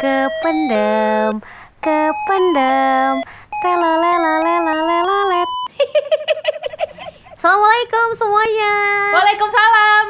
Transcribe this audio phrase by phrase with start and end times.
[0.00, 1.40] kependem
[1.80, 3.22] kependem.
[3.56, 5.48] Telalelalelalelalet
[7.40, 8.74] Assalamualaikum semuanya.
[9.16, 10.04] Waalaikumsalam.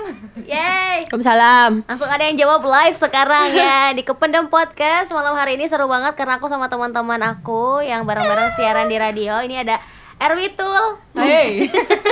[0.46, 1.70] Yeay Waalaikumsalam.
[1.86, 5.12] Langsung ada yang jawab live sekarang ya Di Kependem Podcast.
[5.14, 9.38] Malam hari ini seru banget Karena aku sama teman-teman aku Yang bareng-bareng siaran di radio.
[9.44, 9.78] Ini ada
[10.16, 11.64] Erwitul Hey.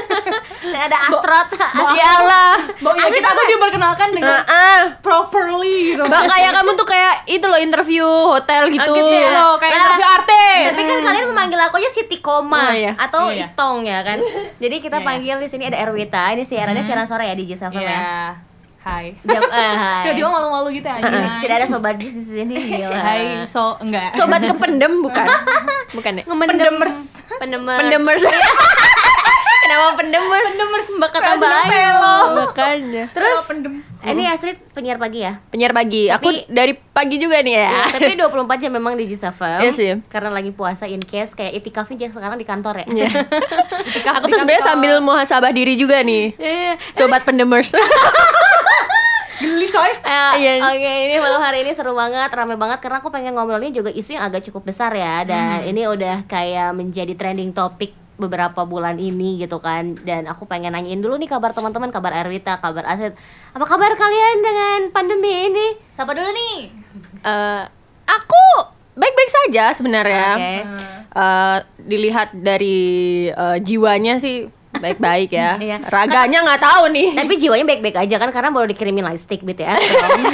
[0.73, 1.49] dan ada Astrot.
[1.93, 2.57] Iyalah.
[2.81, 4.81] Bo, ya kita tuh diperkenalkan dengan Heeh.
[5.01, 6.03] properly gitu.
[6.03, 8.81] Mbak kayak kamu tuh kayak itu loh interview hotel gitu.
[8.89, 9.29] gitu ya?
[9.31, 10.65] Loh, kayak Lah, interview artis.
[10.73, 12.93] Tapi kan kalian memanggil aku aja Siti Koma Oh, iya.
[12.95, 13.45] atau Iya, iya.
[13.45, 14.19] Istong ya kan.
[14.63, 15.07] Jadi kita Iya, iya.
[15.07, 16.25] panggil di sini ada Erwita.
[16.33, 17.93] Ini siarannya siaran sore ya di Jis FM Iya.
[17.93, 18.09] ya.
[18.85, 19.17] Hai.
[19.25, 20.05] Jam eh, hai.
[20.05, 21.41] Tiba-tiba malu-malu gitu aja.
[21.41, 22.53] Tidak ada sobat di sini.
[22.69, 22.93] Gila.
[22.93, 24.13] Hai, so enggak.
[24.13, 25.25] Sobat kependem bukan?
[25.97, 26.25] Bukan ya?
[26.27, 26.99] Pendemers.
[27.39, 27.81] Pendemers.
[27.81, 28.23] Pendemers.
[29.65, 30.53] Kenapa pendemers?
[30.53, 31.71] Pendemers Mbak kata baik.
[32.35, 33.05] Makanya.
[33.15, 33.39] Terus
[34.07, 34.21] Pendem.
[34.21, 35.41] ini Astrid penyiar pagi ya?
[35.49, 36.07] Penyiar pagi.
[36.07, 37.69] Aku Tapi- dari pagi juga nih ya.
[37.95, 39.61] Tapi 24 jam memang di Jis FM.
[39.61, 39.89] Iya sih.
[40.07, 42.87] Karena lagi puasa in case kayak itikafnya sekarang di kantor ya.
[42.87, 43.09] Iya.
[44.17, 46.37] Aku tuh sebenarnya sambil muhasabah diri juga nih.
[46.37, 46.77] Iya.
[46.93, 47.73] Sobat pendemers.
[49.35, 49.91] Geli coy.
[49.91, 50.53] Eh, Iya.
[50.65, 54.15] Oke, ini malam hari ini seru banget, rame banget karena aku pengen ngobrolin juga isu
[54.15, 59.43] yang agak cukup besar ya dan ini udah kayak menjadi trending topik beberapa bulan ini
[59.43, 63.19] gitu kan dan aku pengen nanyain dulu nih kabar teman-teman kabar Erwita kabar Aset
[63.51, 66.85] apa kabar kalian dengan pandemi ini siapa dulu nih
[67.25, 67.63] Eh,
[68.05, 68.45] aku
[68.95, 70.29] baik-baik saja sebenarnya.
[70.37, 70.55] Oke.
[71.15, 72.81] Eh, dilihat dari
[73.33, 74.45] eh, jiwanya sih
[74.79, 75.57] baik-baik ya.
[75.65, 75.81] Iya.
[75.87, 77.09] Raganya nggak tahu nih.
[77.17, 79.81] tapi jiwanya baik-baik aja kan karena baru dikirimin lightstick BTS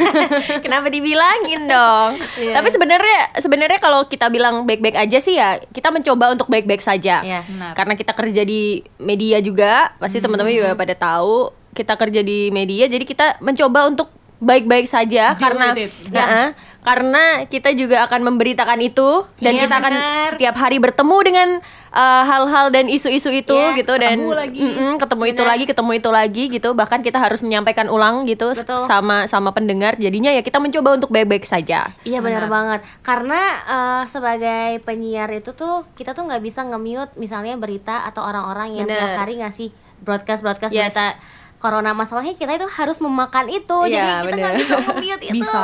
[0.65, 2.19] Kenapa dibilangin dong?
[2.41, 2.59] Iya.
[2.59, 7.23] Tapi sebenarnya sebenarnya kalau kita bilang baik-baik aja sih ya kita mencoba untuk baik-baik saja.
[7.23, 7.47] Iya.
[7.47, 7.73] Benar.
[7.79, 12.91] Karena kita kerja di media juga, pasti teman-teman juga pada tahu kita kerja di media,
[12.91, 15.67] jadi kita mencoba untuk baik-baik saja Deal karena.
[16.11, 16.45] Nah,
[16.81, 20.27] karena kita juga akan memberitakan itu dan Iya, kita akan benar.
[20.29, 21.49] setiap hari bertemu dengan
[21.91, 24.61] uh, hal-hal dan isu-isu itu Iya, gitu dan ketemu lagi.
[24.61, 25.51] Mm-mm, ketemu itu Benar.
[25.51, 28.85] lagi ketemu itu lagi gitu bahkan kita harus menyampaikan ulang gitu Betul.
[28.85, 34.03] sama sama pendengar jadinya ya kita mencoba untuk baik-baik saja Iya benar banget karena eh,
[34.07, 38.97] sebagai penyiar itu tuh kita tuh nggak bisa nge-mute misalnya berita atau orang-orang yang Benar.
[38.97, 39.69] tiap hari ngasih
[40.01, 40.91] broadcast broadcast Yes.
[40.91, 41.13] berita
[41.61, 45.63] corona masalahnya kita itu harus memakan itu jadi Iya, kita nggak bisa nge-mute itu Bisa,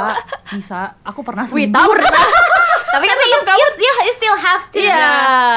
[0.53, 0.81] bisa.
[1.03, 1.93] Aku pernah Wita seminggu.
[1.97, 2.13] pernah
[2.87, 5.09] tapi kan tapi you, tetap kamu you, you, still have to Iya.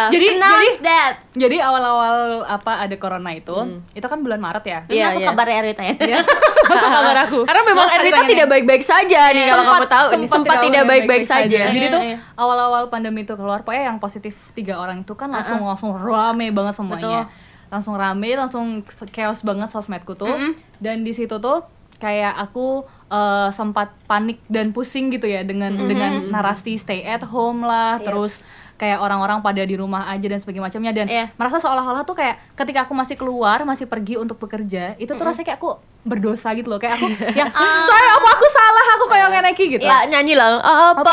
[0.09, 3.55] Jadi announce jadi that jadi awal-awal apa ada corona itu,
[3.94, 4.79] itu kan bulan Maret ya.
[4.89, 5.27] Iya, masuk iya.
[5.29, 6.19] kabarnya Erita ya Iya.
[6.69, 7.39] Masuk kabar aku.
[7.47, 10.83] karena memang Mas, Erwita ceritanya tidak baik-baik saja nih kalau kamu tahu nih sempat tidak
[10.85, 12.17] baik-baik saja Jadi Iya, tuh iya.
[12.35, 16.73] awal-awal pandemi itu keluar, pokoknya yang positif tiga orang itu kan langsung langsung rame banget
[16.75, 17.27] semuanya.
[17.69, 20.30] Langsung rame, langsung chaos banget sosmedku tuh.
[20.78, 21.62] Dan di situ tuh
[22.00, 27.62] kayak aku eh, sempat panik dan pusing gitu ya dengan dengan narasi stay at home
[27.62, 28.46] lah, terus
[28.80, 30.91] kayak orang-orang pada di rumah aja dan sebagainya macamnya.
[30.96, 31.25] Dan Iya.
[31.35, 35.51] merasa seolah-olah tuh kayak ketika aku masih keluar masih pergi untuk bekerja itu tuh rasanya
[35.51, 36.78] kayak aku berdosa gitu loh.
[36.78, 37.08] Kayak aku
[37.40, 38.86] yang coy apa aku salah?
[38.96, 39.84] Aku kayak ngeneki gitu.
[39.84, 41.12] Ya nyanyi lah apa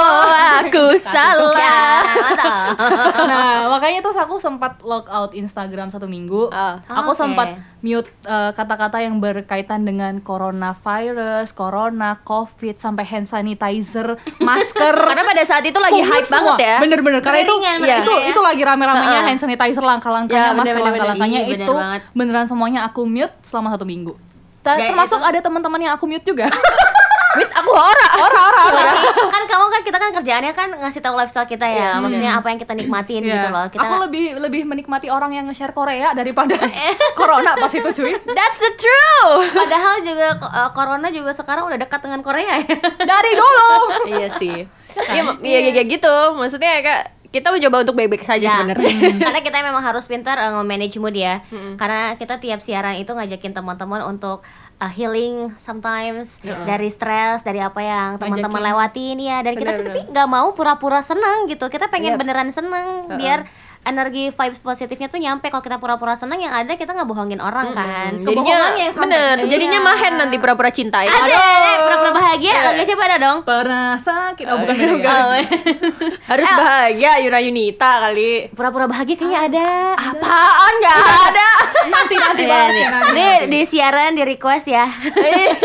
[0.62, 2.02] aku salah?
[3.26, 6.48] Nah makanya terus aku sempat log out Instagram satu minggu.
[6.48, 6.80] Ah.
[6.86, 7.48] aku sempat
[7.78, 14.94] mute eh, kata-kata yang berkaitan dengan coronavirus corona covid sampai hand sanitizer masker.
[14.94, 16.54] Karena pada saat itu lagi Kumpul hype semua.
[16.54, 18.26] banget ya Bener-bener karena itu mereka itu ya.
[18.26, 19.26] itu lagi rame-ramenya Heeh.
[19.28, 22.00] hand sanitizer langkah-langkahnya Ya, masker langkah-langkahnya Iya, bener itu banget.
[22.12, 24.14] beneran semuanya aku mute selama satu minggu.
[24.66, 26.50] Ta- termasuk itu- ada teman-teman yang aku mute juga.
[27.36, 28.96] Wait, aku ora Tapi
[29.28, 32.56] kan kamu kan kita kan kerjaannya kan ngasih tahu lifestyle kita ya maksudnya apa yang
[32.56, 33.34] kita nikmatin Iya.
[33.36, 36.56] gitu loh kita Aku lebih lebih menikmati orang yang nge-share Korea daripada
[37.18, 38.16] corona pas itu cuy.
[38.26, 42.72] that's the truth Padahal juga uh, corona juga sekarang udah dekat dengan Korea ya.
[43.04, 43.70] Dari dulu.
[44.08, 44.64] iya sih
[44.96, 48.54] iya iya iya kayak gitu maksudnya kak kita mencoba untuk baik-baik saja Ya.
[48.56, 48.90] sebenarnya
[49.26, 51.42] Karena kita memang harus pintar uh, nge-manage mood ya.
[51.74, 57.78] Karena kita tiap siaran itu ngajakin teman-teman untuk uh, healing sometimes dari stres, dari apa
[57.78, 59.40] yang teman-teman lewatin ya.
[59.40, 61.66] Dan kita tuh tapi nggak mau pura-pura senang gitu.
[61.66, 62.20] Kita pengen Yes.
[62.20, 63.46] beneran senang biar
[63.86, 67.70] energi vibes positifnya tuh nyampe kalau kita pura-pura senang yang ada kita nggak bohongin orang
[67.70, 68.18] kan.
[68.18, 69.48] jadinya yang sampai- bener Iya.
[69.48, 72.50] jadinya mahen nanti pura-pura cinta ya Ada, eh, pura-pura bahagia.
[72.50, 72.62] Iya.
[72.66, 73.38] Lagu siapa ada dong?
[73.42, 74.44] Pernah sakit.
[74.44, 74.74] Oh, bukan.
[74.74, 74.88] iya.
[74.92, 75.14] bukan.
[75.16, 75.38] Oh,
[76.30, 79.68] harus bahagia Yura Yunita kali pura-pura bahagia kayaknya ada.
[79.96, 80.98] apaan nggak
[81.30, 81.48] ada
[81.86, 84.90] Nanti nanti Iya, ya, nanti, Ini di siaran di request ya.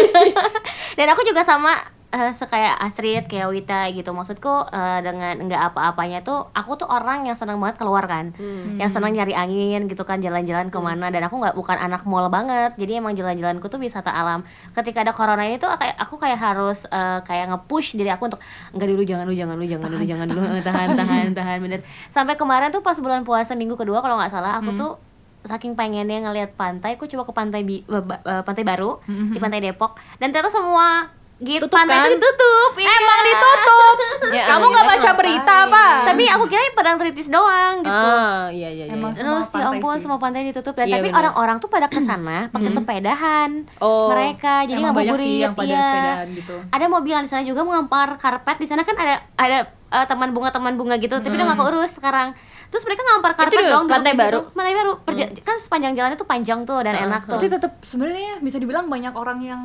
[0.97, 1.73] Dan aku juga sama
[2.11, 4.11] eh, sekaya Astrid kayak Wita gitu.
[4.11, 8.35] Maksudku eh, dengan nggak apa-apanya tuh aku tuh orang yang senang banget keluar kan.
[8.77, 11.07] Yang senang nyari angin gitu kan jalan-jalan ke mana.
[11.09, 12.75] Dan aku nggak bukan anak mall banget.
[12.75, 14.43] Jadi emang jalan-jalanku tuh wisata alam.
[14.75, 18.41] Ketika ada corona ini tuh kayak aku kayak harus eh, kayak nge-push diri aku untuk
[18.75, 20.41] enggak dulu jangan dulu jangan dulu jangan dulu jangan dulu.
[20.61, 20.87] Tahan.
[21.01, 21.79] Tahan tahan bener.
[22.11, 24.93] Sampai kemarin tuh pas bulan puasa minggu kedua kalau nggak salah aku tuh
[25.41, 29.97] saking pengennya ngelihat pantai, aku coba ke pantai bi, eh, pantai baru di pantai Depok.
[30.21, 31.09] Dan ternyata semua
[31.41, 32.05] gitu Tutup pantai kan?
[32.05, 32.71] itu ditutup.
[32.77, 32.89] iya.
[32.93, 33.95] Emang ditutup.
[34.31, 35.85] Ya, Kamu nggak kita baca berita apa?
[36.07, 37.91] Tapi aku kira padang tritis doang gitu.
[37.91, 38.93] Ah, iya iya iya.
[38.93, 40.01] Emang Terus semua ya pantai ampun sih.
[40.01, 44.07] semua pantai ditutup dan Iya, tapi orang-orang tuh pada ke sana pakai sepedahan Oh.
[44.07, 44.95] mereka jadi yang
[45.51, 45.83] pada iya.
[45.83, 46.55] sepedahan gitu.
[46.63, 50.49] ada mobil di sana juga mengampar karpet di sana kan ada ada eh, teman bunga
[50.49, 52.31] teman bunga gitu tapi udah nggak keurus sekarang
[52.69, 54.47] terus mereka ngampar karpet di dong pantai baru?
[54.49, 58.39] pantai baru Perja- kan sepanjang jalan itu panjang tuh dan enak tuh Tapi tetap sebenarnya
[58.39, 59.61] bisa dibilang banyak orang yang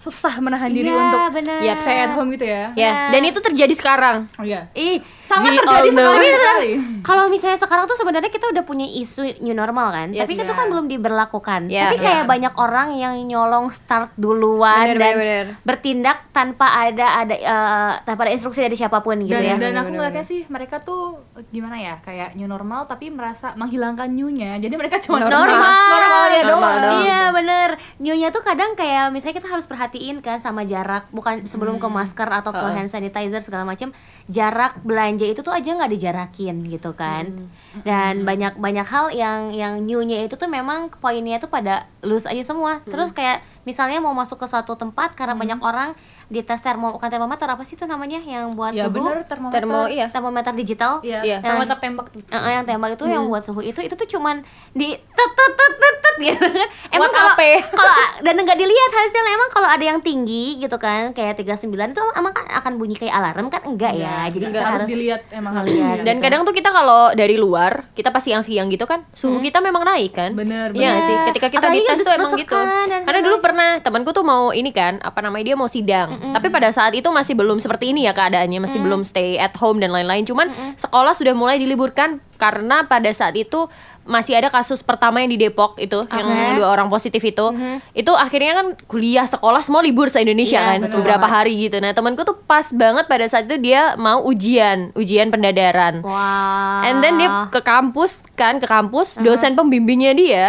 [0.00, 1.58] susah menahan diri Iya, untuk bener.
[1.60, 2.70] ya stay at home gitu ya.
[2.72, 4.30] Ya, dan itu terjadi sekarang.
[4.34, 4.70] Oh iya.
[4.72, 6.08] ih Sangat We terjadi know.
[6.08, 6.16] sekali.
[6.16, 6.70] Tapi sekali.
[7.02, 10.24] kalau misalnya sekarang tuh sebenarnya kita udah punya isu new normal kan, Yes.
[10.24, 10.56] tapi itu Iya.
[10.56, 11.60] kan belum diberlakukan.
[11.68, 11.82] Iya.
[11.84, 12.30] Tapi kayak Iya.
[12.30, 15.46] banyak orang yang nyolong start duluan Bener, dan bener, bener.
[15.62, 19.56] bertindak tanpa ada ada eh, tanpa ada instruksi dari siapa pun gitu dan, ya.
[19.58, 24.56] dan aku ngeliatnya sih mereka tuh gimana ya kayak new normal tapi merasa menghilangkan new-nya
[24.56, 25.44] jadi mereka cuma Normal.
[25.44, 27.00] normalnya doang Normal doang.
[27.00, 27.68] Iya bener
[27.98, 32.28] Nyonya tuh kadang kayak misalnya kita harus perhatiin kan sama jarak Bukan sebelum ke masker
[32.28, 33.96] atau ke hand sanitizer segala macam
[34.28, 37.48] Jarak belanja itu tuh aja nggak dijarakin gitu kan.
[37.80, 42.44] Dan banyak banyak hal yang yang newnya itu tuh memang poinnya tuh pada loose aja
[42.44, 42.84] semua.
[42.84, 45.96] Terus kayak misalnya mau masuk ke suatu tempat karena banyak orang
[46.28, 49.80] dites termo bukan termometer apa sih itu namanya yang buat ya suhu bener termometer Termo
[49.88, 50.06] iya.
[50.08, 51.36] termometer digital Iya, Iya.
[51.40, 55.30] termometer tembak eh, yang tembak itu yang buat suhu itu itu tuh cuman di tet
[55.30, 56.68] tet tet tet, tet gitu kan.
[56.90, 57.32] Emang kalau
[57.70, 62.02] kalau dan nggak dilihat hasilnya emang kalau ada yang tinggi gitu kan kayak 39 itu
[62.12, 64.26] emang kan akan bunyi kayak alarm kan enggak ya.
[64.28, 65.86] Jadi nggak kita harus harus dilihat emang harus ngeliat.
[65.94, 66.06] dilihat.
[66.06, 69.86] Dan kadang tuh kita kalau dari luar, kita pas siang-siang gitu kan, suhu kita memang
[69.86, 70.30] naik kan?
[70.34, 71.06] Bener, Iya bener.
[71.06, 71.16] sih?
[71.32, 72.58] Ketika kita Apalagi dites tuh emang gitu.
[73.06, 76.17] Karena dulu pernah temanku tuh mau ini kan, apa namanya dia mau sidang.
[76.18, 79.78] Tapi pada saat itu masih belum seperti ini ya keadaannya, masih belum stay at home
[79.78, 80.26] dan lain-lain.
[80.26, 83.66] Cuman sekolah sudah mulai diliburkan karena pada saat itu
[84.08, 87.52] masih ada kasus pertama yang di Depok itu yang dua orang positif itu.
[87.92, 91.76] Itu akhirnya kan kuliah sekolah semua libur se-Indonesia Iya, kan bener beberapa hari gitu.
[91.78, 96.00] Nah, temanku tuh pas banget pada saat itu dia mau ujian, ujian pendadaran.
[96.00, 96.88] Wah.
[96.88, 100.44] And then dia ke kampus kan, ke kampus, dosen pembimbingnya dia,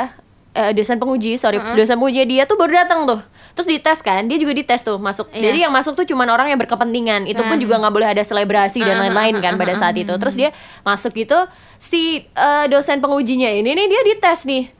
[0.55, 3.19] eh, dosen penguji, sorry, dosen penguji dia tuh baru datang tuh.
[3.59, 5.27] Terus dites kan, dia juga dites tuh masuk.
[5.35, 5.51] Iya.
[5.51, 7.27] Jadi yang masuk tuh cuman orang yang berkepentingan.
[7.27, 10.15] Itu pun juga nggak boleh ada selebrasi dan lain-lain kan pada saat itu.
[10.15, 10.55] Terus dia
[10.87, 11.35] masuk gitu,
[11.75, 14.71] si eh, dosen pengujinya ini nih dia dites nih.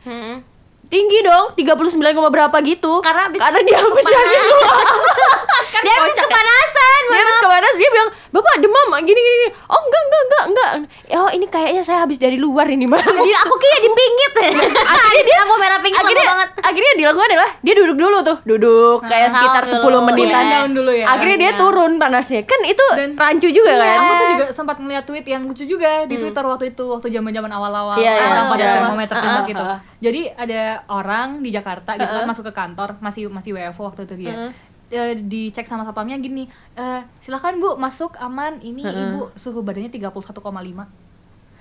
[0.90, 3.04] Tinggi dong, 39, koma berapa gitu.
[3.04, 4.06] Karena habis Karena dia habis
[5.32, 5.82] luar.
[5.82, 7.02] dia habis kepanasan.
[7.06, 9.50] dia habis ke mana dia bilang bapak demam gini gini, gini.
[9.66, 10.72] oh enggak enggak enggak enggak
[11.16, 14.32] oh ini kayaknya saya habis dari luar ini mas Gila, aku kira dipingit.
[14.94, 16.50] akhirnya dia aku merah pingit akhirnya banget.
[16.62, 20.70] akhirnya dilakukan adalah dia duduk dulu tuh duduk kayak sekitar 10 dulu, menit cool down
[20.72, 21.06] dulu ya.
[21.08, 21.58] akhirnya dia Iya.
[21.58, 25.42] turun panasnya kan itu Dan- rancu juga kan Aku tuh juga sempat ngeliat tweet yang
[25.44, 28.74] lucu juga di Twitter waktu itu waktu zaman-zaman awal-awal Iya, iya, orang pada iya.
[28.76, 29.64] termometer Ah, tembak ah, gitu.
[29.66, 29.78] ah.
[30.00, 34.16] Jadi ada orang di Jakarta gitu kan masuk ke kantor masih masih WFO waktu itu
[34.20, 34.54] dia.
[34.90, 40.90] Eh, dicek sama satpamnya gini, eh, silahkan bu masuk aman ini ibu suhu badannya 31,5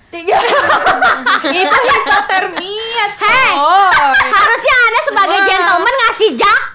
[0.08, 0.32] tiga.
[1.60, 3.52] Itu hipotermia Hei,
[4.32, 6.67] harusnya anda sebagai gentleman ngasih jaket,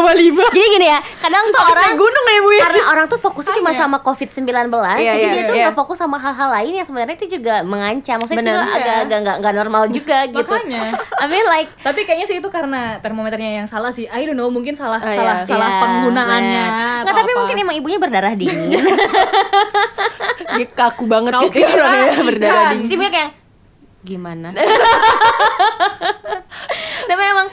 [0.00, 2.62] 2,5 Jadi gini ya Kadang tuh Abis orang gunung ya Bu ya?
[2.64, 5.66] Karena orang tuh fokusnya cuma sama COVID-19 yeah, jadi yeah, dia iya, tuh yeah.
[5.70, 8.16] gak fokus sama hal-hal lain Yang sebenarnya itu juga mengancam.
[8.20, 8.54] Maksudnya Bener.
[8.56, 10.54] juga agak-agak nggak gak, normal juga gitu.
[10.56, 10.84] Makanya.
[11.22, 14.08] I mean like Tapi kayaknya sih itu karena termometernya yang salah sih.
[14.08, 15.16] I don't know Mungkin salah oh, iya.
[15.16, 15.48] salah, yeah.
[15.48, 15.82] salah yeah.
[15.84, 16.66] penggunaannya
[17.04, 18.70] Nggak tapi mungkin emang ibunya berdarah dingin.
[20.58, 22.72] Dia kaku banget Kau gitu ya, berdarah iya.
[22.74, 22.88] dingin.
[22.90, 23.39] Sih kayak
[24.04, 24.54] gimana?
[27.10, 27.48] Tapi emang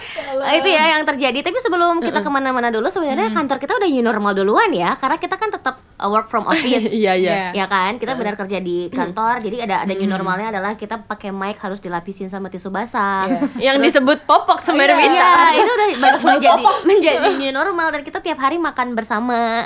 [0.53, 1.39] itu ya yang terjadi.
[1.41, 4.95] Tapi sebelum kita ke mana-mana dulu sebenarnya kantor kita udah new normal duluan ya.
[4.95, 6.85] Karena kita kan tetap uh, work from office.
[6.93, 7.33] Iya iya.
[7.49, 7.49] Iya.
[7.53, 7.97] ya kan?
[7.97, 11.77] Kita benar kerja di kantor jadi ada ada new normalnya adalah kita pakai mic harus
[11.77, 13.27] dilapisin sama tisu basah.
[13.59, 15.29] Yang disebut popok sebenarnya Iya, minta.
[15.53, 15.87] itu udah
[16.29, 19.65] menjadi menjadi new normal dan kita tiap hari makan bersama.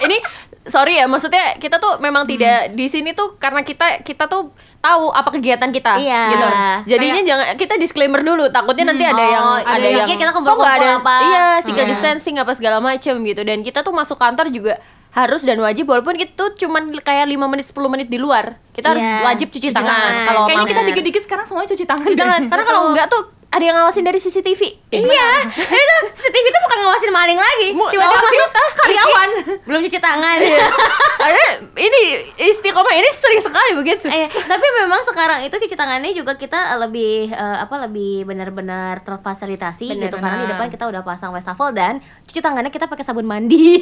[0.00, 0.18] ini
[0.62, 5.10] sorry ya maksudnya kita tuh memang tidak di sini tuh karena kita kita tuh tahu
[5.10, 6.22] apa kegiatan kita Iya.
[6.28, 6.48] gitu.
[6.88, 10.30] Jadinya jangan kita disclaimer dulu takutnya nanti ada Oh, yang ada ada yang yang kita
[10.32, 11.90] nggak ada apa?" iya physical Iya.
[11.90, 13.42] distancing apa segala macam gitu.
[13.42, 14.78] Dan kita tuh masuk kantor juga
[15.12, 19.00] harus dan wajib walaupun itu cuman kayak 5 menit 10 menit di luar kita harus
[19.00, 20.14] Iya, wajib cuci, cuci tangan, tangan.
[20.24, 22.06] kalau Kayaknya kita dikit-dikit sekarang semuanya cuci tangan.
[22.06, 24.60] cuci tangan karena kalau enggak tuh ada yang ngawasin dari CCTV.
[24.88, 25.28] Iya,
[25.76, 27.68] itu CCTV itu bukan ngawasin maling lagi.
[27.68, 28.21] Tiba-tiba karyawan,
[29.62, 30.36] belum cuci tangan.
[31.28, 31.42] Ada
[31.78, 32.00] ini
[32.34, 34.10] istiqomah ini sering sekali begitu.
[34.10, 39.86] Eh, tapi memang sekarang itu cuci tangannya juga kita lebih eh, apa lebih benar-benar terfasilitasi
[39.92, 43.24] Benar, gitu karena di depan kita udah pasang wastafel dan cuci tangannya kita pakai sabun
[43.24, 43.78] mandi.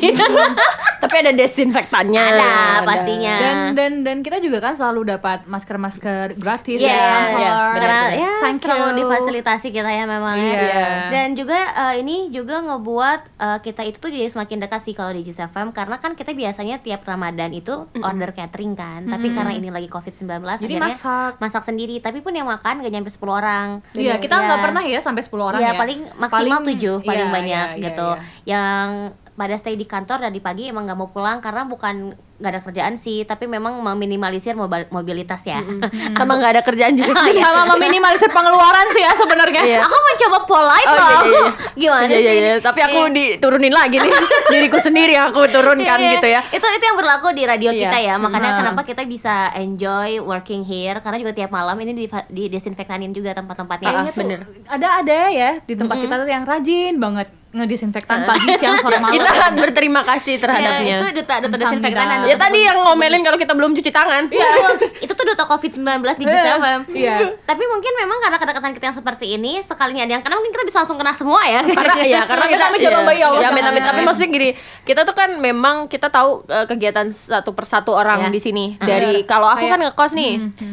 [1.02, 2.20] Tapi ada desinfektannya.
[2.36, 3.36] Ada, pastinya.
[3.40, 7.40] dan dan dan kita juga kan selalu dapat masker-masker gratis Iya, dari kantor.
[7.40, 8.96] iya, karena ya Thank selalu you.
[9.00, 10.52] difasilitasi kita ya memang ya.
[10.52, 10.86] Iya.
[11.08, 15.10] Dan juga eh, ini juga ngebuat eh, kita itu tuh jadi semakin dekat sih kalau
[15.10, 15.24] di
[15.60, 19.04] JSFM karena kan kita biasanya tiap Ramadan itu order catering kan.
[19.04, 21.32] Tapi karena ini lagi Covid-19 Jadi akhirnya masak.
[21.36, 22.00] masak sendiri.
[22.00, 23.68] Tapi pun yang makan gak nyampe 10 orang.
[23.92, 24.44] Iya, kita Iya.
[24.48, 25.78] nggak pernah ya sampai 10 orang Iya, ya.
[25.78, 28.08] paling maksimal Paling- 7 paling iya, banyak iya, iya, gitu.
[28.08, 28.22] iya.
[28.48, 28.88] Yang
[29.36, 32.62] pada stay di kantor dan di pagi emang nggak mau pulang karena bukan nggak ada
[32.62, 35.60] kerjaan sih, tapi memang meminimalisir mobil- mobilitas ya.
[36.18, 37.36] Sama nggak ada kerjaan juga sih.
[37.36, 39.62] Sama meminimalisir pengeluaran sih ya sebenarnya.
[39.62, 39.80] Iya.
[39.84, 41.04] Aku mencoba polite Oh, loh.
[41.04, 41.52] iya, iya, iya.
[41.80, 42.40] Gimana Iya, iya, sih?
[42.40, 42.54] iya.
[42.58, 44.12] Tapi aku diturunin lagi nih.
[44.52, 46.40] Diriku sendiri yang aku turunkan Iya, gitu ya.
[46.48, 47.80] Itu itu yang berlaku di radio Iya.
[47.82, 48.14] kita ya.
[48.16, 48.58] Makanya Hmm.
[48.58, 53.30] kenapa kita bisa enjoy working here karena juga tiap malam ini di, di desinfektanin juga
[53.32, 54.10] tempat-tempatnya.
[54.10, 54.40] Tuh bener.
[54.66, 59.10] ada ada ya di tempat kita tuh yang rajin banget ngedesinfektan pagi, siang, sore, malam.
[59.12, 60.96] Kita berterima kasih Iya, terhadapnya.
[60.96, 61.60] itu duta duta Sambil.
[61.60, 62.18] desinfektanan.
[62.24, 64.30] Ya tadi yang ngomelin kalau kita belum cuci tangan.
[64.30, 64.48] Iya,
[65.04, 65.82] itu tuh duta COVID-19
[66.16, 66.80] di JSFM.
[66.90, 67.16] Iya.
[67.40, 70.64] Tapi mungkin memang karena kedekatan kita yang seperti ini, sekalinya ada yang kena mungkin kita
[70.64, 71.60] bisa langsung kena semua ya.
[71.60, 73.88] karena ya karena kita jangan ya, bayi Allah, ya amit amit jangan.
[73.88, 74.48] tapi maksudnya gini
[74.82, 78.28] kita tuh kan memang kita tahu eh, kegiatan satu persatu orang Ya.
[78.28, 80.32] di sini dari kalau aku Kayak- kan ngekos nih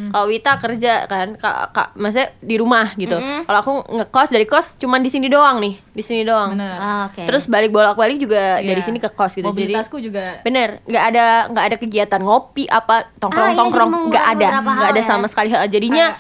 [0.10, 4.76] kalau Wita kerja kan kak, kak maksudnya di rumah gitu kalau aku ngekos dari kos
[4.76, 6.78] cuman di sini doang nih di sini doang Bener.
[6.78, 7.26] Ah, Oke.
[7.26, 8.86] terus balik bolak balik juga dari Iya.
[8.86, 13.10] sini ke kos gitu jadi Mobilitasku juga bener nggak ada nggak ada kegiatan ngopi apa
[13.18, 15.04] tongkrong Ah, iya, tongkrong jadi nggak ada nggak hal ada ya.
[15.04, 16.14] sama sekali jadinya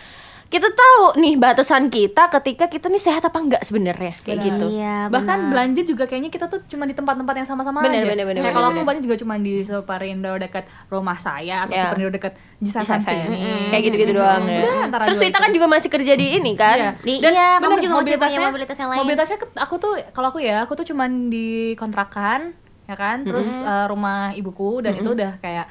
[0.47, 4.47] kita tahu nih batasan kita ketika kita nih sehat apa enggak sebenarnya kayak Benar.
[4.49, 5.51] gitu Iya, bahkan benar.
[5.51, 8.07] belanja juga kayaknya kita tuh cuma di tempat-tempat yang sama-sama Bener, aja.
[8.07, 8.77] bener, bener, Kayak bener, kalau bener.
[8.77, 11.83] aku banyak juga cuma di Superindo dekat rumah saya atau Ya.
[11.85, 13.39] Superindo dekat di Jisasan sini.
[13.69, 14.61] kayak gitu-gitu doang ya.
[14.61, 15.35] Udah, antara Terus itu.
[15.37, 16.77] kan juga masih kerja di ini kan?
[16.77, 16.91] Iya.
[16.97, 18.99] Di- Dan iya, kamu bener, juga masih punya mobilitasnya- mobilitas yang lain.
[18.99, 23.21] Mobilitasnya aku tuh kalau aku ya, aku tuh cuman di kontrakan ya kan.
[23.21, 25.67] Terus eh, rumah ibuku dan itu udah kayak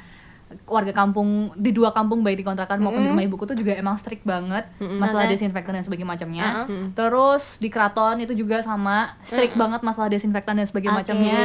[0.63, 3.99] warga kampung di dua kampung baik di kontrakan maupun di rumah ibuku tuh juga emang
[3.99, 5.35] strict banget masalah Oke.
[5.35, 6.47] desinfektan dan sebagainya macamnya.
[6.93, 11.41] Terus di keraton itu juga sama strict banget masalah desinfektan dan sebagainya macamnya.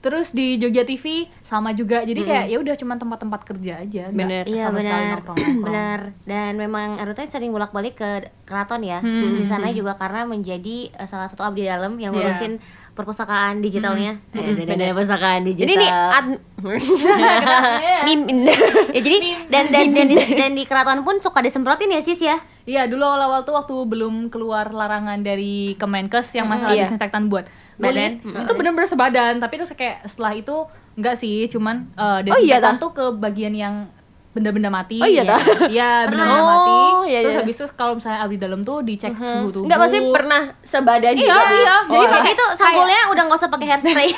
[0.00, 2.00] Terus di Jogja TV sama juga.
[2.00, 4.08] Jadi kayak ya udah cuman tempat-tempat kerja aja.
[4.08, 4.48] Bener.
[4.48, 5.20] Iya sama sekali benar,
[5.60, 6.00] benar.
[6.24, 8.08] Dan memang Aruta sering bolak-balik ke
[8.48, 9.04] keraton ya.
[9.04, 12.32] Di sana juga karena menjadi eh, salah satu abdi dalam yang Iya.
[12.32, 12.52] ngurusin
[12.94, 14.20] perpustakaan digitalnya.
[14.34, 15.66] Eh, udah ada perpustakaan digital.
[15.66, 16.40] Jadi nih ad-
[18.06, 18.38] mimin.
[18.96, 19.18] ya jadi
[19.48, 22.36] dan dan dan di, dan di keraton pun suka disemprotin ya sis ya.
[22.68, 26.86] Iya dulu awal-awal tuh waktu belum keluar larangan dari Kemenkes yang masalah iya.
[26.86, 27.48] desinfektan buat
[27.80, 28.20] Badan.
[28.20, 30.54] badan itu bener-bener sebadan tapi terus kayak setelah itu
[30.94, 33.88] enggak sih cuman eh, Oh, iya, tuh ke bagian yang
[34.30, 35.42] benda-benda mati Oh, iya, tah?
[35.66, 36.74] iya benda-benda Oh, mati
[37.08, 37.40] iya, terus iya.
[37.42, 41.22] habis itu kalau misalnya abdi dalam tuh dicek suhu tubuh Enggak maksudnya pernah sebadan Iya,
[41.24, 41.42] juga.
[41.50, 41.74] iya.
[41.76, 44.08] Oh, Jadi Jadi pakai- itu sampulnya udah nggak usah pakai hairspray.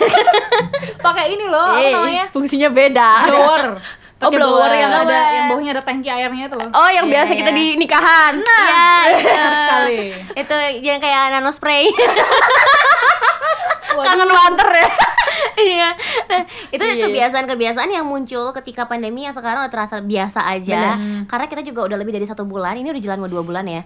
[1.07, 3.09] pakai ini loh apa eh, namanya fungsinya beda.
[4.23, 4.55] blower Oh, pakai blower.
[4.55, 5.33] blower yang ada Blower.
[5.33, 7.59] yang bawahnya ada tangki airnya itu loh Oh, yang Iya, biasa kita iya.
[7.59, 8.35] di nikahan.
[8.39, 8.87] Iya,
[9.19, 9.99] Benar sekali
[10.43, 11.91] itu yang kayak nano spray.
[13.93, 14.89] Kangen wanter ya.
[15.53, 15.89] Iya.
[16.71, 17.03] itu Iya, iya.
[17.03, 20.97] kebiasaan-kebiasaan yang muncul ketika pandemi yang sekarang udah terasa biasa aja.
[21.25, 22.75] Karena kita juga udah lebih dari satu bulan.
[22.75, 23.83] Ini udah jalan mau dua bulan ya.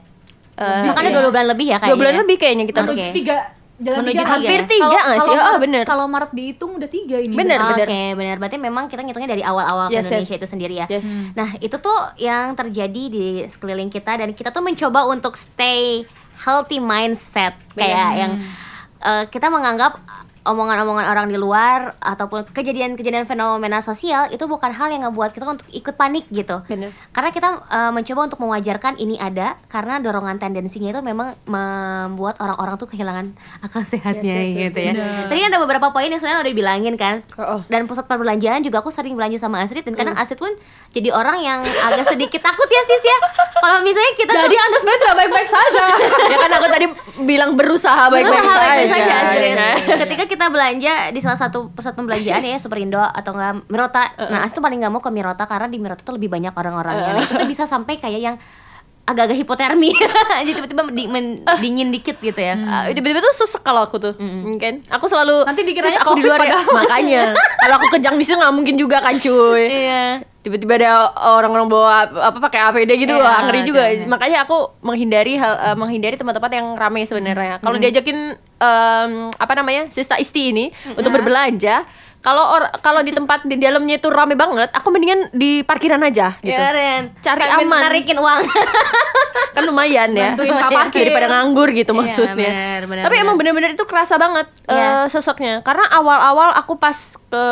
[0.57, 1.16] Eh, Makanya iya.
[1.19, 1.90] dua bulan lebih ya kayaknya.
[1.90, 2.95] Dua bulan lebih kayaknya kita tuh.
[2.95, 3.07] Oke.
[3.12, 3.37] tiga
[3.76, 4.64] jalan Menuju tiga Hampir ya?
[4.64, 5.30] tiga Kalau- nggak sih?
[5.30, 5.83] kalau Oh, bener.
[5.85, 7.35] Kalau Maret dihitung udah tiga ini.
[7.35, 7.88] Bener, Oke, bener.
[8.14, 8.37] benar.
[8.38, 10.38] Berarti memang kita ngitungnya dari awal-awal Yes, Indonesia yes.
[10.38, 10.87] itu sendiri ya.
[10.88, 11.04] Yes.
[11.33, 16.76] Nah, itu tuh yang terjadi di sekeliling kita dan kita tuh mencoba untuk stay healthy
[16.78, 18.33] mindset kayak yang
[18.99, 20.00] eh, kita menganggap
[20.47, 25.67] omongan-omongan orang di luar ataupun kejadian-kejadian fenomena sosial itu bukan hal yang ngebuat kita untuk
[25.69, 26.62] ikut panik gitu.
[26.65, 26.95] Bener.
[27.11, 32.75] Karena kita eh, mencoba untuk mewajarkan ini ada karena dorongan tendensinya itu memang membuat orang-orang
[32.76, 34.93] tuh kehilangan akal sehatnya Yes, yes, yes, gitu ya.
[34.95, 35.26] bener.
[35.26, 37.15] Tadi kan ada beberapa poin yang sebenarnya udah dibilangin kan.
[37.35, 37.61] Oh, oh.
[37.67, 40.53] Dan pusat perbelanjaan juga aku sering belanja sama Astrid dan kadang Astrid pun
[40.91, 43.19] jadi orang yang agak sedikit takut ya sis ya.
[43.57, 45.85] Kalau misalnya kita Jadi tuh anda sebenarnya tidak baik-baik saja.
[46.26, 46.87] ya kan aku tadi
[47.25, 48.69] bilang berusaha baik-baik berusaha saja.
[48.69, 49.55] baik-baik saja ya Astrid.
[49.57, 49.76] kan?
[50.05, 54.02] Ketika kita belanja di salah satu pusat pembelanjaan ya Superindo atau enggak Mirota.
[54.23, 57.11] Nah, Astrid tuh paling nggak mau ke Mirota karena di Mirota tuh lebih banyak orang-orangnya.
[57.11, 58.37] Nah, itu tuh bisa sampai kayak yang
[59.05, 59.90] agak-agak hipotermi.
[60.43, 62.59] Jadi tiba-tiba di- men- dingin dikit gitu ya.
[62.59, 64.12] Ah, tiba-tiba tuh sesek kalau aku tuh
[64.59, 66.59] kan aku selalu Nanti dikiranya "Sis, aku di luar ya.
[66.59, 67.23] padahal." makanya
[67.57, 69.64] kalau aku kejang di situ nggak mungkin juga kan cuy.
[69.64, 70.05] Iya.
[70.43, 70.90] Tiba-tiba ada
[71.35, 74.07] orang-orang bawa apa pakai APD gitu Iya, wah, ngeri juga iya.
[74.07, 77.59] makanya aku menghindari hal eh, menghindari tempat-tempat yang ramai sebenarnya.
[77.59, 81.85] Kalau diajakin em, apa namanya Sista Isti ini untuk berbelanja
[82.19, 82.43] kalau
[82.83, 87.15] kalau di tempat di dalamnya itu rame banget aku mendingan di parkiran aja gitu Keren.
[87.17, 87.81] Cari Sambil aman.
[87.87, 88.41] Narikin uang.
[89.55, 91.07] kan lumayan ya Parkir.
[91.07, 93.25] daripada nganggur gitu maksudnya bener, bener, tapi bener.
[93.25, 94.85] emang bener-bener itu kerasa banget Iya.
[94.85, 96.93] eh, sosoknya karena awal-awal aku pas
[97.25, 97.45] ke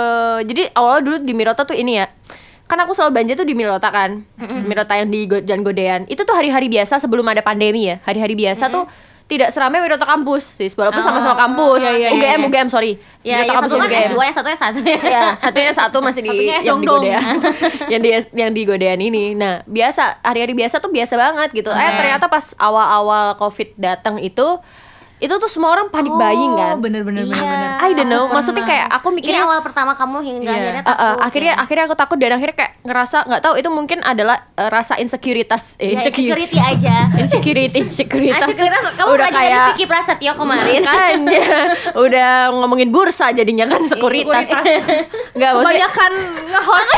[0.44, 2.12] jadi awal dulu di Mirota tuh ini ya
[2.64, 6.20] kan aku selalu belanja tuh di Mirota kan Mirota yang di Go- Jalan Godean itu
[6.20, 8.84] tuh hari-hari biasa sebelum ada pandemi ya hari-hari biasa tuh
[9.24, 12.46] tidak seramai Mirota kampus sih walaupun sama-sama kampus iya, iya, UGM iya.
[12.48, 12.92] UGM sorry
[13.24, 14.04] Ya, Mirota yang kampus satu kan UGM.
[14.04, 14.78] S2, yang satunya satu.
[14.84, 16.86] ya satunya satu masih di Satunya yang di.
[16.86, 17.34] Godean
[17.92, 21.90] yang di yang di Godean ini nah biasa hari-hari biasa tuh biasa banget gitu eh
[21.96, 24.44] ternyata pas awal-awal covid datang itu
[25.24, 27.48] itu tuh semua orang panik buying kan bener bener bener Iya.
[27.48, 30.60] bener I don't know maksudnya kayak aku Ini mikirnya awal pertama kamu hingga Iya.
[30.60, 31.20] akhirnya Uh, uh, takut.
[31.24, 31.58] akhirnya ya.
[31.58, 35.62] akhirnya aku takut dan akhirnya kayak ngerasa nggak tahu itu mungkin adalah uh, rasa insekuritas
[35.76, 36.96] eh, Ya, insecure insecurity aja.
[37.14, 40.80] insecurity insekuritas Insecuritas, kamu udah kayak Vicky Prasetyo kemarin.
[40.84, 41.48] kan ya,
[41.94, 46.12] udah ngomongin bursa jadinya kan sekuritas nggak maksudnya kebanyakan
[46.46, 46.92] nge-host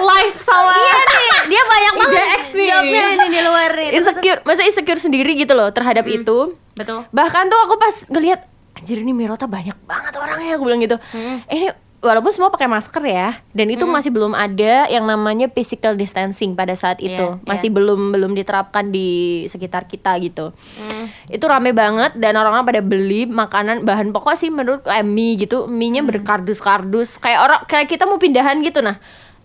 [0.00, 3.88] live sama Iya nih, dia banyak banget jawabnya ini di luar nih.
[3.94, 7.06] Insecure maksudnya insecure sendiri gitu loh terhadap itu Betul.
[7.14, 10.98] bahkan tuh aku pas ngelihat anjir ini Mirota banyak banget orangnya aku bilang gitu.
[11.46, 11.66] Eh, ini
[12.04, 16.76] walaupun semua pakai masker ya dan itu masih belum ada yang namanya physical distancing pada
[16.76, 17.40] saat itu.
[17.40, 20.52] Iya, masih belum belum diterapkan di sekitar kita gitu.
[20.76, 21.08] Hmm.
[21.32, 25.64] itu rame banget dan orang-orang pada beli makanan bahan pokok sih menurut kayak mie gitu.
[25.64, 27.16] Mie nya berkardus-kardus.
[27.16, 29.00] Kayak orang kayak kita mau pindahan gitu nah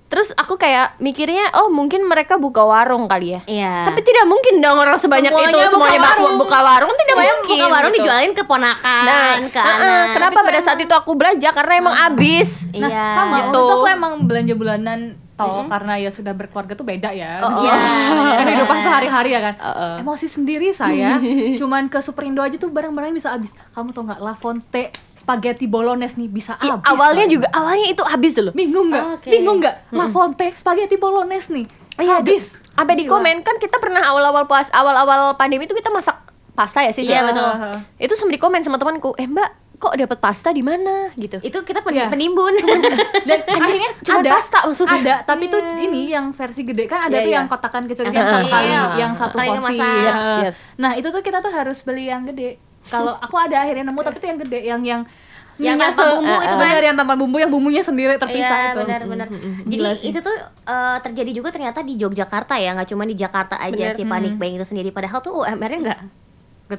[0.09, 3.85] terus aku kayak mikirnya oh mungkin mereka buka warung kali ya Iya.
[3.85, 6.33] tapi tidak mungkin dong orang sebanyak Semuanya itu buka semuanya buka warung.
[6.35, 7.99] buka warung tidak Semuanya mungkin buka warung gitu.
[8.01, 10.05] dijualin ke ponakan, Nah, ke uh-uh, anak.
[10.11, 12.49] kenapa pada saat itu aku belanja karena emang abis.
[12.71, 13.05] Nah, Iya.
[13.15, 13.49] sama Gitu.
[13.51, 14.99] itu aku emang belanja bulanan
[15.35, 17.39] tau karena ya sudah berkeluarga tuh beda ya.
[17.39, 17.73] Oh, Iya.
[18.35, 19.55] kan hidupan sehari-hari ya kan.
[19.57, 19.95] Uh-uh.
[19.99, 21.15] Emosi sendiri saya.
[21.61, 23.53] Cuman ke Superindo aja tuh barang-barang bisa habis.
[23.69, 24.89] Kamu tau nggak La Fonte
[25.29, 26.89] spaghetti bolognese nih bisa Ih, habis.
[26.89, 27.31] awalnya loh.
[27.31, 28.49] juga awalnya itu habis loh.
[28.51, 29.05] bingung nggak?
[29.15, 29.29] Oke.
[29.29, 29.75] Bingung nggak?
[29.91, 31.69] La Fonte spaghetti bolognese nih.
[31.95, 32.57] Iya, habis.
[32.71, 36.17] Sampai di komen kan kita pernah awal-awal puas awal-awal pandemi itu kita masak
[36.51, 37.03] pasta ya sih.
[37.03, 37.23] Iya, Syah?
[37.29, 37.49] betul.
[37.99, 41.37] Itu sempat di komen sama temanku, "Eh, Mbak, kok dapat pasta di mana?" gitu.
[41.39, 42.07] itu kita pen- Iya.
[42.07, 42.55] penimbun.
[43.29, 44.97] dan akhirnya cuma ada pasta maksudnya.
[44.97, 47.37] ada tapi tuh ini yang versi gede kan ada Iya, tuh iya.
[47.37, 49.77] yang kotakan kecil Ah, yang ah, satu ah, kali ah, yang ah, satu porsi.
[49.77, 50.39] Yaps, Ah.
[50.41, 50.59] yaps.
[50.75, 52.57] nah itu tuh kita tuh harus beli yang gede
[52.89, 55.01] kalau aku ada akhirnya nemu tapi itu yang gede yang yang
[55.59, 56.47] Yang tanpa se- bumbu Ah, itu ah.
[56.47, 56.59] kan?
[56.63, 59.27] benar yang tanpa bumbu yang bumbunya sendiri terpisah Iya itu benar-benar.
[59.27, 60.07] Jadi Gila sih.
[60.07, 60.31] itu tuh
[60.63, 63.91] eh, terjadi juga ternyata di Yogyakarta ya, nggak cuma di Jakarta aja Bener.
[63.93, 64.89] sih panik buying itu sendiri.
[64.89, 65.99] Padahal tuh UMR-nya nggak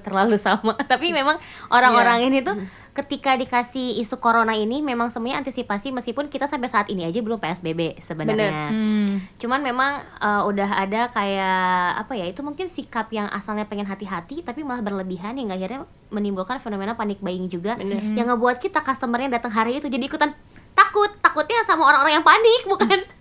[0.01, 0.81] terlalu sama.
[0.89, 1.37] Tapi memang
[1.69, 2.57] orang-orang ini tuh
[2.91, 7.39] ketika dikasih isu corona ini memang semuanya antisipasi meskipun kita sampai saat ini aja belum
[7.39, 8.71] PSBB sebenarnya.
[8.71, 9.23] Hmm.
[9.39, 14.43] Cuman memang eh, udah ada kayak apa ya itu mungkin sikap yang asalnya pengen hati-hati
[14.43, 17.79] tapi malah berlebihan yang akhirnya menimbulkan fenomena panik buying juga
[18.19, 20.35] yang ngebuat kita customernya datang hari itu jadi ikutan
[20.75, 22.99] takut takutnya sama orang-orang yang panik bukan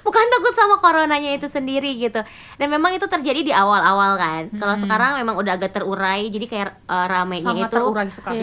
[0.00, 2.20] bukan takut sama coronanya itu sendiri gitu.
[2.56, 4.42] Dan memang itu terjadi di awal-awal kan.
[4.54, 7.84] Kalau sekarang memang udah agak terurai jadi kayak ramainya Sangat itu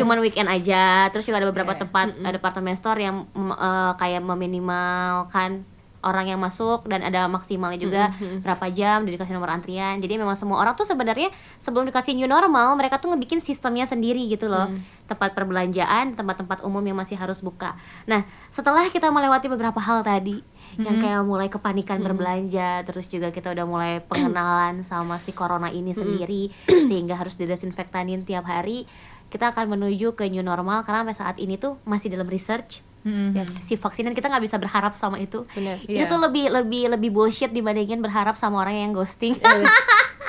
[0.01, 1.07] cuman weekend aja.
[1.13, 1.81] Terus juga ada beberapa Iya.
[1.85, 5.63] tempat eh, department store yang mm, eh, kayak meminimalkan
[5.97, 8.03] orang yang masuk dan ada maksimalnya juga
[8.39, 9.97] berapa jam dikasih nomor antrian.
[9.99, 14.23] Jadi memang semua orang tuh sebenarnya sebelum dikasih new normal mereka tuh ngebikin sistemnya sendiri
[14.29, 14.69] gitu loh.
[15.09, 17.75] Tempat perbelanjaan tempat-tempat umum yang masih harus buka.
[18.05, 18.23] Nah
[18.53, 20.39] setelah kita melewati beberapa hal tadi
[20.77, 25.91] yang kayak mulai kepanikan berbelanja terus juga kita udah mulai pengenalan sama si corona ini
[25.91, 26.51] sendiri
[26.87, 28.83] sehingga harus didesinfektanin tiap hari.
[29.27, 32.83] Kita akan menuju ke new normal karena sampai saat ini tuh masih dalam research.
[33.01, 33.31] Hmm.
[33.47, 35.47] si vaksin dan kita nggak bisa berharap sama itu.
[35.49, 35.79] Bener.
[35.81, 36.07] itu Iya.
[36.07, 39.31] tuh lebih lebih lebih bullshit dibandingin berharap sama orang yang ghosting.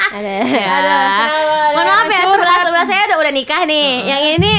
[0.08, 0.34] Ada.
[0.78, 0.96] ada
[1.74, 3.90] mohon maaf ya sebelah sebelah saya udah udah nikah nih.
[4.04, 4.54] Yang ini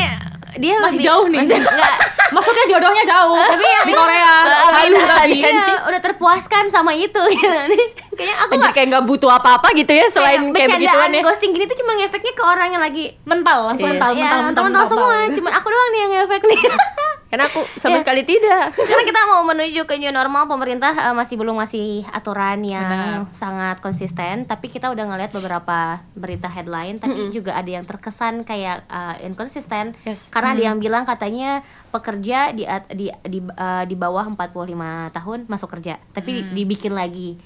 [0.57, 1.39] dia Masih lebih- jauh nih.
[1.41, 1.95] masih, enggak
[2.29, 4.31] maksudnya jodohnya jauh tapi yang di Korea
[4.69, 5.39] Lalu tadi.
[5.41, 7.47] Iya, udah terpuaskan sama itu gitu.
[8.17, 11.21] Kayaknya aku Anjir nggak kayak nggak butuh apa-apa gitu ya selain kayak begituan bercandaan ya.
[11.23, 13.93] ghosting gini tuh cuma ngefeknya ke orang yang lagi mental langsung Iya.
[13.95, 16.61] mental ya, mental mental, teman-teman semua, cuma aku doang nih yang ngefek nih.
[17.29, 18.01] Karena aku sama Iya.
[18.01, 18.73] sekali tidak.
[18.73, 23.31] Karena kita mau menuju ke new normal, pemerintah eh, masih belum ngasih aturan yang Benar.
[23.31, 24.43] sangat konsisten.
[24.43, 25.77] Tapi kita udah ngeliat beberapa
[26.13, 29.93] berita headline, tapi juga ada yang terkesan kayak eh, inkonsisten.
[30.03, 30.27] Yes.
[30.29, 34.65] Karena ada yang bilang katanya pekerja di di di, eh, di bawah 45
[35.11, 37.37] tahun masuk kerja, tapi di- dibikin lagi.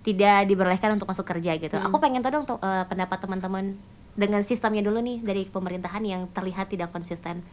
[0.00, 1.78] Tidak diperbolehkan untuk masuk kerja gitu.
[1.78, 3.78] Aku pengen tahu dong eh, pendapat teman-teman
[4.12, 7.46] dengan sistemnya dulu nih dari pemerintahan yang terlihat tidak konsisten.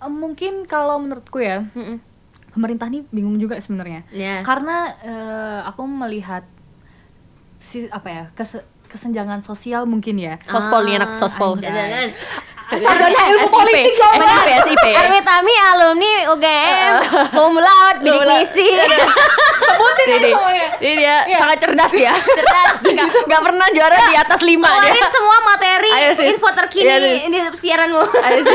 [0.00, 1.96] Mungkin kalau menurutku ya Mm-mm.
[2.50, 4.40] pemerintah nih bingung juga sebenarnya Ya.
[4.40, 6.44] karena eh, aku melihat
[7.58, 11.56] si apa ya kes- kesenjangan sosial mungkin ya Sospol nih anak sospol.
[11.56, 12.14] anjay.
[12.76, 12.96] Jangan.
[13.00, 14.84] sarjana ilmu SIP, politik SIP, SIP.
[14.92, 16.92] Arwi Tami alumni UGM,
[17.30, 18.68] cum laude, bidik misi.
[19.64, 21.38] sebutin Ini, aja semuanya ini dia Iya.
[21.38, 22.12] sangat cerdas ya.
[22.12, 22.70] Cerdas.
[22.94, 25.90] Gak, gak pernah juara di atas lima Keluarin semua materi
[26.26, 28.02] info terkini Iya, ini siaranmu.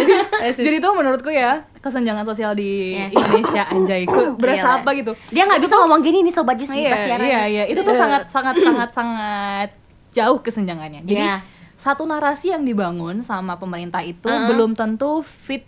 [0.60, 3.10] Jadi tuh menurutku ya kesenjangan sosial di Iya.
[3.12, 4.79] Indonesia anjay Ku berasa Gila.
[4.79, 7.25] apa gitu Dia nggak bisa ngomong gini nih sobat Jis di iya pas siaran.
[7.25, 9.69] iya iya itu tuh sangat sangat sangat sangat
[10.12, 11.36] jauh kesenjangannya jadi Iya.
[11.80, 14.46] Satu narasi yang dibangun sama pemerintah itu Uh-uh.
[14.46, 15.63] belum tentu fit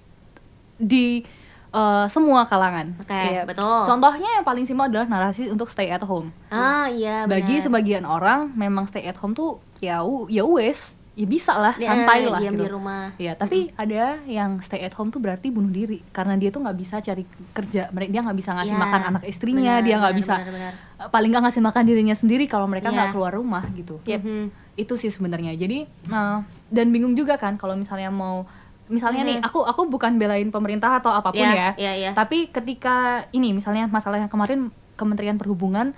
[0.75, 1.23] di
[1.69, 3.43] uh, semua kalangan Oke, Iya.
[3.43, 3.85] betul.
[3.85, 7.63] contohnya yang paling simpel adalah narasi untuk stay at home Ah iya bagi benar.
[7.63, 12.23] sebagian orang memang stay at home tuh ya ya wes ya bisa lah Dia santai
[12.23, 12.63] lah diam gitu.
[12.63, 13.11] di rumah.
[13.15, 16.73] Ya, tapi ada yang stay at home tuh berarti bunuh diri karena dia tuh nggak
[16.73, 20.15] bisa cari kerja, mereka dia nggak bisa ngasih Ya, makan anak istrinya, benar, dia nggak
[20.15, 20.73] bisa benar, benar.
[21.11, 22.95] paling nggak ngasih makan dirinya sendiri kalau mereka Ya.
[22.95, 23.99] nggak keluar rumah gitu.
[24.01, 24.55] Mhm.
[24.73, 25.51] Itu sih sebenarnya.
[25.53, 28.47] Jadi nah, dan bingung juga kan kalau misalnya mau
[28.87, 31.55] misalnya nih aku aku bukan belain pemerintah atau apa pun Mhm.
[31.55, 32.11] ya, ya, ya.
[32.11, 35.95] tapi ketika ini misalnya masalah yang kemarin Kementerian Perhubungan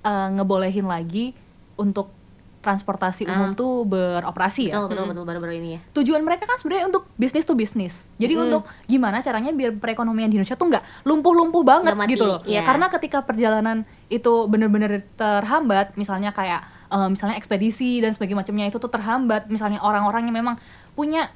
[0.00, 1.36] eh, ngebolehin lagi
[1.74, 2.08] untuk
[2.58, 3.34] transportasi Ah.
[3.34, 5.80] umum tuh beroperasi ya Betul betul betul baru-baru ini ya.
[5.92, 8.08] tujuan mereka kan sebenarnya untuk bisnis to bisnis.
[8.16, 8.42] Jadi Mm.
[8.42, 12.40] untuk gimana caranya biar perekonomian di Indonesia tuh nggak lumpuh-lumpuh banget mati, gitu loh.
[12.44, 12.62] iya.
[12.62, 18.76] Karena ketika perjalanan itu bener-bener terhambat, misalnya kayak eh, misalnya ekspedisi dan sebagainya macamnya itu
[18.76, 20.56] tuh terhambat, misalnya orang-orang yang memang
[20.92, 21.28] punya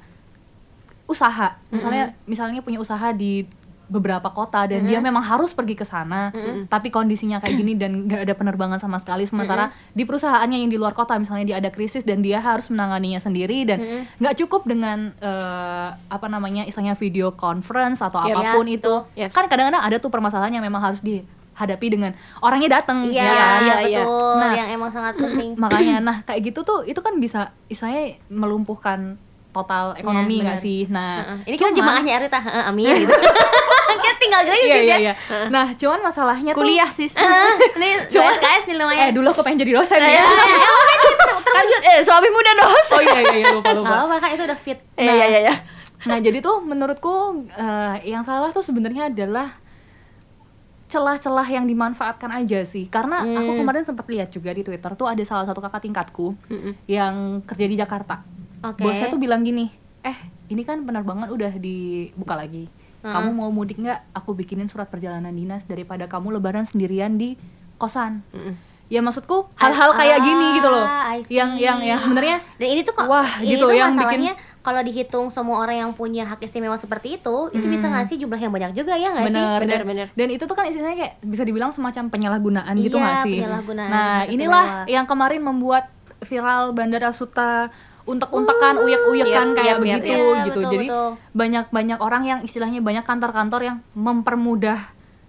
[1.03, 3.43] usaha, misalnya misalnya punya usaha di
[3.83, 6.31] beberapa kota dan dia memang harus pergi ke sana,
[6.65, 9.27] tapi kondisinya kayak gini dan nggak ada penerbangan sama sekali.
[9.27, 13.19] Sementara di perusahaannya yang di luar kota, misalnya dia ada krisis dan dia harus menanganinya
[13.19, 13.77] sendiri dan
[14.17, 18.33] nggak cukup dengan eh, apa namanya istilahnya video conference atau Yep.
[18.33, 18.95] apa pun Ya, itu.
[19.13, 19.31] Yes.
[19.35, 21.03] Kan kadang-kadang ada tuh permasalahan yang memang harus
[21.53, 23.05] dihadapi dengan orangnya datang.
[23.05, 23.59] Iya, ya kan?
[23.61, 23.99] iya iya.
[24.01, 24.33] betul.
[24.35, 24.53] Nah.
[24.53, 25.49] yang emang sangat penting.
[25.55, 29.15] makanya nah kayak gitu tuh itu kan bisa istilahnya melumpuhkan
[29.49, 30.65] total ekonomi Iya, nggak benar.
[30.65, 31.37] sih nah Heeh.
[31.45, 33.13] Ini kan cuman- jemaahnya Arita, Heeh, amin gitu.
[34.03, 34.97] kan tinggal gratis iya iya ya.
[34.99, 35.13] iya
[35.47, 37.13] nah cuman masalahnya tuh Kuliah sis.
[37.21, 38.99] Heeh, Nih Cuma- SKS nih lumayan.
[38.99, 41.99] eh dulu aku pengen jadi dosen Eh, ya eh, eh, oh, ini ter- Kan eh
[42.01, 42.87] suami muda dos.
[42.89, 44.81] oh iya iya iya lupa lupa Oh, kan itu udah fit.
[44.95, 45.39] Iya iya iya.
[45.43, 45.55] iya.
[46.03, 47.15] Nah, jadi tuh menurutku
[47.47, 49.55] eh, yang salah tuh sebenarnya adalah
[50.93, 52.85] celah-celah yang dimanfaatkan aja sih.
[52.85, 53.59] Karena aku Hmm.
[53.65, 56.77] kemarin sempat lihat juga di Twitter tuh ada salah satu kakak tingkatku Mm-mm.
[56.85, 58.21] yang kerja di Jakarta.
[58.61, 58.85] Oke.
[58.85, 59.73] Bosnya tuh bilang gini,
[60.05, 60.15] "Eh,
[60.47, 62.69] ini kan penerbangan udah dibuka lagi.
[63.03, 64.15] Kamu mau mudik nggak?
[64.15, 67.35] Aku bikinin surat perjalanan dinas daripada kamu lebaran sendirian di
[67.75, 68.55] kosan." Mm-mm.
[68.87, 70.85] Ya maksudku hal-hal kayak gini gitu loh.
[70.85, 71.17] Ah.
[71.17, 74.79] Yang yang yang sebenarnya Dan ini tuh kok Wah, ini gitu, tuh yang masalahnya kalau
[74.79, 78.47] dihitung semua orang yang punya hak istimewa seperti itu, itu bisa nggak sih jumlah yang
[78.47, 79.35] banyak juga ya nggak sih?
[79.35, 80.07] Bener, dan, bener.
[80.15, 83.89] dan itu tuh kan istilahnya kayak bisa dibilang semacam penyalahgunaan gitu Iya, nggak sih penyalahgunaan
[83.91, 84.87] nah inilah istimewa.
[84.87, 85.83] yang kemarin membuat
[86.23, 87.67] viral bandara Suta
[88.03, 90.15] untek-untekan uyak-uyakan Yap, kayak yap, yap, begitu yap.
[90.15, 91.07] gitu Iya, betul, jadi betul.
[91.35, 94.79] banyak banyak orang yang istilahnya banyak kantor-kantor yang mempermudah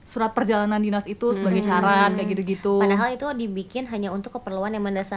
[0.04, 4.84] surat perjalanan dinas itu sebagai syarat kayak gitu-gitu Padahal itu dibikin hanya untuk keperluan yang
[4.84, 5.16] mendasar.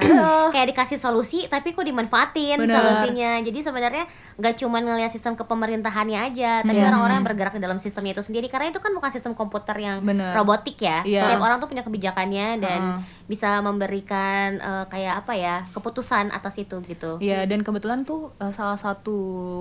[0.55, 2.71] Kayak dikasih solusi, tapi kok dimanfaatin Bener.
[2.71, 3.43] solusinya.
[3.43, 6.87] Jadi sebenarnya nggak cuma ngelihat sistem kepemerintahannya aja, tapi Iya.
[6.87, 8.45] orang-orang yang bergerak di dalam sistemnya itu sendiri.
[8.45, 10.29] Karena itu kan bukan sistem komputer yang Bener.
[10.31, 11.01] robotik ya.
[11.01, 11.25] Iya.
[11.25, 13.25] Setiap orang tuh punya kebijakannya dan Heeh.
[13.25, 17.17] bisa memberikan eh, kayak apa ya keputusan atas itu gitu.
[17.17, 19.17] Iya dan kebetulan tuh eh, salah satu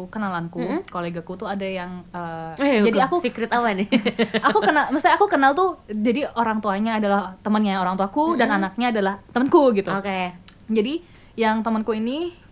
[0.07, 3.89] kenalanku, kolegaku tuh ada yang eh, Eh, jadi aku secret apa nih?
[4.47, 8.93] aku kenal, mesti aku kenal tuh jadi orang tuanya adalah temannya orang tuaku dan anaknya
[8.93, 9.89] adalah temanku gitu.
[9.89, 10.37] Oke.
[10.69, 11.01] Jadi
[11.33, 12.45] yang temanku ini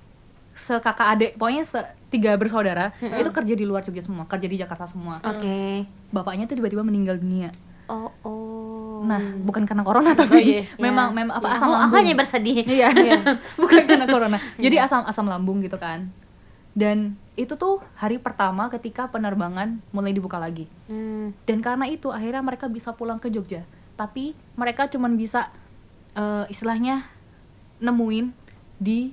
[0.55, 1.83] sekakak adik, pokoknya se
[2.15, 5.19] tiga bersaudara itu kerja di luar Jogja semua, kerja di Jakarta semua.
[5.21, 5.83] Oke.
[6.09, 7.51] Bapaknya tuh tiba-tiba meninggal dunia.
[7.85, 9.05] Oh, oh.
[9.05, 10.63] Nah, bukan karena corona tapi iya.
[10.85, 11.17] memang Ya.
[11.21, 11.99] memang apa Ya, asam aku, aku lambung.
[12.01, 12.57] hanya bersedih.
[12.81, 12.89] Iya,
[13.61, 14.39] bukan karena corona.
[14.57, 16.09] Jadi asam asam lambung gitu kan.
[16.73, 20.65] Dan itu tuh hari pertama ketika penerbangan mulai dibuka lagi.
[20.87, 21.35] Hmm.
[21.45, 23.67] Dan karena itu akhirnya mereka bisa pulang ke Jogja.
[23.95, 25.53] Tapi mereka cuman bisa
[26.15, 27.05] eh, istilahnya
[27.79, 28.33] nemuin
[28.81, 29.13] di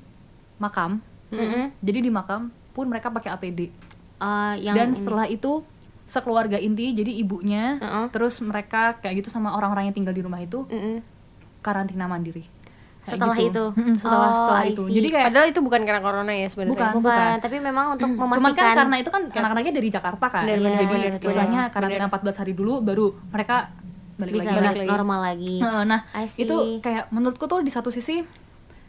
[0.58, 1.02] makam.
[1.32, 1.72] Mm-mm.
[1.80, 3.60] Jadi di makam pun mereka pakai APD.
[3.62, 4.98] Eh, yang Dan ini.
[4.98, 5.64] setelah itu
[6.04, 8.06] sekeluarga inti jadi ibunya Heeh.
[8.10, 11.00] terus mereka kayak gitu sama orang-orang yang tinggal di rumah itu Mm-mm.
[11.60, 12.44] karantina mandiri.
[13.02, 13.64] Kayak Setelah gitu.
[13.74, 13.98] itu?
[13.98, 14.84] Setelah Oh, setelah itu.
[14.92, 16.74] Jadi kayak Padahal itu bukan karena corona ya sebenarnya.
[16.76, 16.92] Bukan.
[17.02, 20.44] bukan, tapi memang untuk Cuman memastikan kan karena itu kan anak-anaknya dari Jakarta kan.
[20.44, 23.74] Bener, bener, Jadi istilahnya karantina 14 hari dulu baru mereka
[24.14, 24.58] balik bisa lagi.
[24.60, 24.90] balik lagi.
[24.92, 25.56] normal lagi.
[25.58, 26.00] Heeh, Nah,
[26.36, 28.22] itu kayak menurutku tuh di satu sisi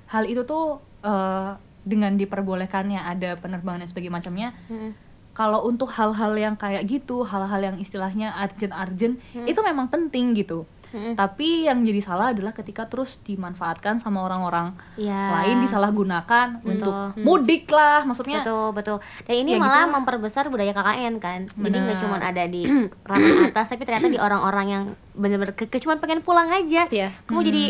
[0.07, 1.51] hal itu tuh eh,
[1.83, 4.91] dengan diperbolehkannya ada penerbangan dan sebagainya macamnya Mm.
[5.33, 9.45] kalau untuk hal-hal yang kayak gitu hal-hal yang istilahnya urgent-urgent Hmm.
[9.45, 10.69] itu memang penting gitu.
[10.93, 15.17] Tapi yang jadi salah adalah ketika terus dimanfaatkan sama orang-orang Iya.
[15.33, 18.45] lain disalahgunakan untuk mudik lah maksudnya.
[18.45, 18.97] Betul betul.
[19.25, 19.95] Dan ini Ya, malah gitu.
[19.95, 21.49] memperbesar budaya KKN kan.
[21.49, 22.69] Jadi nggak cuma ada di
[23.03, 26.85] ranah atas tapi ternyata di orang-orang yang benar-benar ke, ke- cuma pengen pulang aja.
[26.87, 27.09] Iya.
[27.25, 27.65] kamu jadi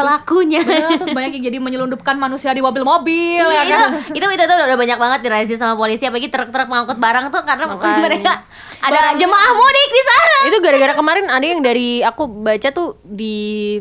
[0.00, 0.60] pelakunya.
[0.64, 3.90] Bener, terus banyak yang jadi menyelundupkan manusia di mobil-mobil ya itu, kan?
[4.16, 7.64] itu itu tuh udah banyak banget dirazia sama polisi apalagi truk-truk mengangkut barang tuh karena
[7.70, 8.00] Makanya.
[8.08, 8.32] mereka
[8.80, 10.38] ada jemaah mudik di sana.
[10.48, 13.76] Itu gara-gara kemarin ada yang dari aku baca tuh di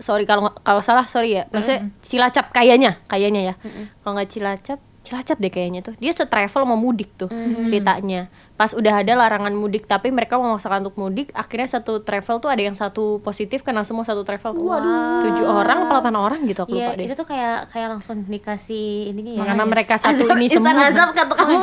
[0.00, 1.44] sorry kalau kalau salah sorry ya.
[1.52, 3.54] Maksudnya Cilacap kayaknya kayaknya ya.
[4.00, 5.94] Kalau nggak Cilacap Cilacap deh kayaknya tuh.
[6.00, 7.28] Dia setravel mau mudik tuh
[7.68, 12.52] ceritanya pas udah ada larangan mudik tapi mereka memaksakan untuk mudik akhirnya satu travel tuh
[12.52, 16.76] ada yang satu positif kena semua satu travel tujuh orang apa delapan orang gitu aku
[16.76, 19.48] Iya, lupa deh itu tuh kayak kayak langsung dikasih ini ya.
[19.48, 20.76] Karena mereka satu Azab- ini semua.
[20.76, 21.56] azab kata kamu.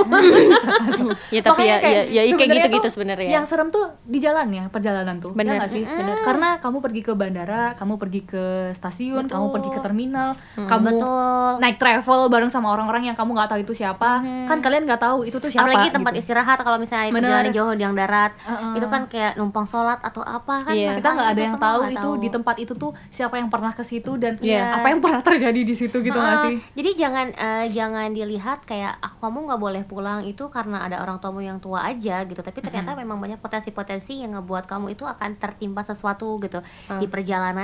[1.36, 4.48] ya tapi ya Makanya ya, ya, kayak gitu gitu sebenarnya Yang serem tuh di jalan
[4.50, 5.32] ya, perjalanan tuh.
[5.34, 5.60] Bener.
[5.60, 5.84] Ya sih?
[5.84, 6.26] Bener.
[6.26, 10.66] Karena kamu pergi ke bandara, kamu pergi ke stasiun, kamu pergi ke terminal, Hmm.
[10.66, 11.52] kamu Betul.
[11.62, 14.24] naik travel bareng sama orang-orang yang kamu nggak tahu itu siapa.
[14.50, 15.68] Kan kalian nggak tahu itu tuh siapa.
[15.68, 16.22] Apalagi tempat gitu.
[16.26, 17.20] istirahat kalau misalnya Bener.
[17.20, 18.74] perjalanan jauh yang darat, Heeh.
[18.74, 20.72] itu kan kayak numpang sholat atau apa kan?
[20.72, 20.96] Iya.
[20.96, 23.84] kita nggak ada masalahnya yang tahu itu di tempat itu tuh siapa yang pernah ke
[23.84, 24.64] situ dan Iya.
[24.74, 26.46] apa yang pernah terjadi di situ gitu nggak Heeh.
[26.48, 26.56] sih?
[26.74, 31.18] Jadi jangan eh, jangan dilihat kayak ah, kamu nggak boleh pulang itu karena ada orang
[31.18, 32.40] tuamu yang tua aja gitu.
[32.40, 37.58] Tapi ternyata memang banyak potensi-potensi yang ngebuat kamu itu akan tertimpa sesuatu gitu di perjalanannya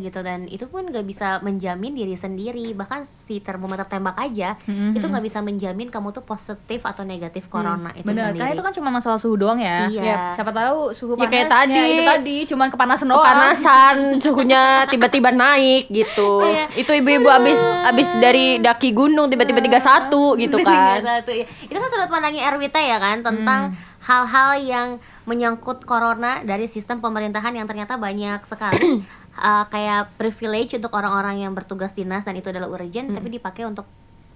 [0.00, 2.72] gitu dan itu pun nggak bisa menjamin diri sendiri.
[2.72, 7.90] Bahkan si termometer tembak aja itu nggak bisa menjamin kamu tuh positif atau negatif corona
[7.92, 8.40] itu Bener, sendiri.
[8.40, 9.86] karena itu kan cuma masalah suhu doang ya.
[9.86, 10.02] Iya.
[10.02, 11.74] Ya, siapa tahu suhu Ya, kayak panas, tadi.
[11.74, 13.22] ya itu tadi cuman kepanasan doang.
[13.22, 16.64] panasan suhunya tiba-tiba naik gitu Iya.
[16.74, 21.44] itu ibu-ibu abis abis dari daki gunung tiba-tiba 31 gitu kan Satu, ya.
[21.60, 24.88] Itu kan sudut pandangnya Erwita ya kan tentang hal-hal yang
[25.24, 28.98] menyangkut corona dari sistem pemerintahan yang ternyata banyak sekali
[29.36, 33.86] uh, kayak privilege untuk orang-orang yang bertugas dinas dan itu adalah urgent tapi dipakai untuk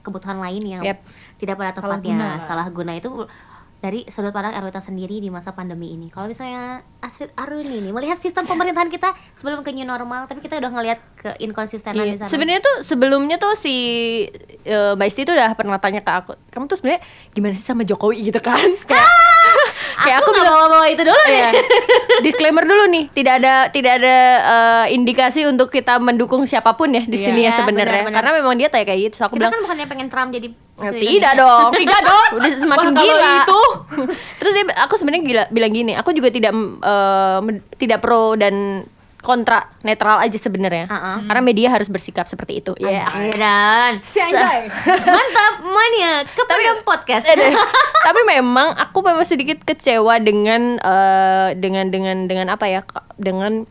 [0.01, 0.99] kebutuhan lain yang Yep.
[1.37, 2.31] tidak pada Salah tempatnya guna.
[2.41, 3.11] salah guna itu
[3.77, 6.09] dari sudut pandang Erwita sendiri di masa pandemi ini.
[6.09, 10.57] Kalau misalnya Astrid Aruni nih melihat sistem pemerintahan kita sebelum ke new normal, tapi kita
[10.57, 12.25] udah ngelihat ke inkonsistenan di Iya.
[12.25, 12.31] sana.
[12.33, 13.75] Sebenarnya tuh sebelumnya tuh si
[14.67, 18.33] Mbak Isti tuh udah pernah tanya ke aku, kamu tuh sebenarnya gimana sih sama Jokowi
[18.33, 18.59] gitu kan?
[18.89, 19.07] Kayak
[19.99, 21.51] kayak aku, nggak bilang bawa-bawa itu dulu Iya.
[22.27, 27.03] Disclaimer dulu nih, tidak ada tidak ada eh, indikasi untuk kita mendukung siapa pun ya
[27.03, 28.09] di Iya, sini ya sebenarnya.
[28.09, 29.13] Karena memang dia kayak kayak gitu.
[29.15, 32.29] Terus aku kita bilang kan bukannya pengen Trump jadi Ya, tidak dong, tidak dong.
[32.37, 33.33] Udah semakin Wah, gila.
[33.41, 33.63] itu.
[34.45, 36.53] Terus dia, aku sebenarnya gila, bilang gini, aku juga tidak
[37.41, 38.85] men- tidak pro dan
[39.27, 40.87] kontra, netral aja sebenarnya.
[40.87, 41.27] Uh-uh.
[41.27, 42.73] Karena media harus bersikap seperti itu.
[42.79, 43.03] Ya.
[43.99, 44.71] Si Anjay.
[45.19, 47.27] Mantap mania Kepada podcast
[48.07, 52.87] Tapi memang aku memang sedikit kecewa dengan eh, dengan dengan dengan apa ya?
[53.19, 53.67] Dengan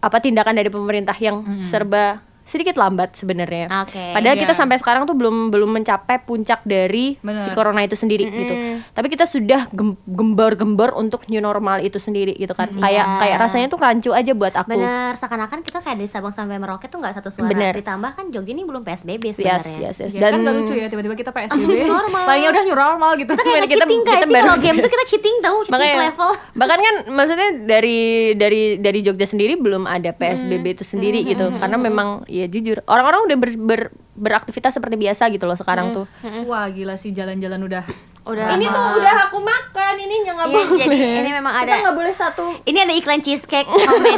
[0.00, 3.68] apa tindakan dari pemerintah yang serba sedikit lambat sebenarnya.
[3.84, 4.58] Oke, Padahal kita iya.
[4.58, 7.38] sampai sekarang tuh belum belum mencapai puncak dari Bener.
[7.38, 8.54] si corona itu sendiri gitu.
[8.88, 12.72] Tapi kita sudah gem- gembor-gembor untuk new normal itu sendiri gitu kan.
[12.72, 13.18] Kayak Iya.
[13.18, 14.72] kayak rasanya tuh rancu aja buat aku.
[14.72, 17.72] Bener seakan-akan kita kayak dari Sabang sampai Merauke tuh nggak satu suara Bener.
[17.74, 20.10] Ditambah kan Jogja ini belum PSBB Yes, sebenarnya yes, yes.
[20.10, 21.84] Ya, Dan kan gak lucu ya tiba-tiba kita PSBB.
[21.90, 22.24] Normal.
[22.24, 23.30] Palingnya udah new normal gitu.
[23.30, 25.74] Kita kayak Kita- cheating kita guys sih baru- kalau game tuh kita cheating tau Cheating
[25.74, 27.98] makanya level bahkan kan maksudnya dari
[28.34, 32.08] dari dari Jogja sendiri belum ada PSBB itu sendiri gitu karena memang
[32.38, 32.80] ya jujur.
[32.84, 36.06] Orang-orang udah ber- ber- beraktivitas seperti biasa gitu loh sekarang tuh.
[36.44, 37.84] Wah gila sih jalan-jalan udah.
[38.24, 40.76] Udah ini tuh udah aku makan ini nggak Iya, boleh.
[40.76, 42.44] jadi ini memang kita ada nggak boleh satu.
[42.62, 43.70] Ini ada iklan cheesecake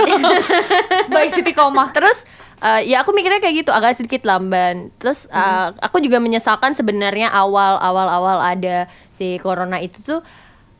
[1.10, 1.90] baik Siti Koma.
[1.90, 2.24] terus
[2.58, 4.90] eh, ya aku mikirnya kayak gitu agak sedikit lamban.
[4.96, 10.20] Terus eh, aku juga menyesalkan sebenarnya awal awal awal ada si corona itu tuh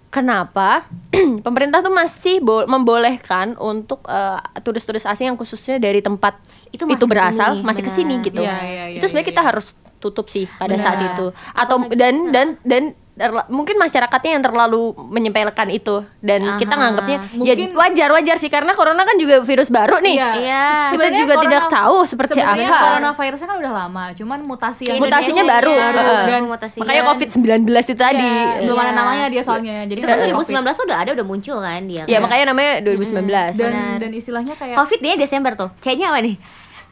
[0.08, 0.90] kenapa
[1.46, 6.34] pemerintah tuh masih bo- membolehkan untuk eh, turis-turis asing yang khususnya dari tempat
[6.70, 7.90] Itu itu, berasal ke sini, masih benar.
[7.90, 9.48] ke sini gitu Iya, iya, iya, itu sebenarnya iya, kita iya.
[9.50, 10.80] harus tutup sih pada Benar.
[10.80, 16.72] saat itu atau dan dan dan terla- mungkin masyarakatnya yang terlalu menyempelekan itu dan kita
[16.72, 16.80] Aha.
[16.80, 20.30] nganggapnya ya Mungkin- wajar wajar sih karena corona kan juga virus baru nih Iya.
[20.32, 20.64] Iya.
[20.64, 24.96] kita Sebenarnya juga corona- tidak tahu seperti apa coronavirusnya kan udah lama, cuman mutasi yang
[24.96, 26.24] mutasinya baru, baru, Heeh.
[26.24, 26.80] dan mutasinya.
[26.80, 28.84] makanya covid 19 itu tadi Iya, belum Iya.
[28.86, 29.76] ada namanya dia soalnya.
[29.84, 32.02] Jadi Itu kan masih 2019 tuh udah ada udah muncul kan dia.
[32.02, 32.20] ya kan.
[32.24, 33.96] makanya namanya 2019 dan Benar.
[34.00, 35.68] dan istilahnya kayak Covid dia Desember tuh.
[35.78, 36.36] C-nya apa nih?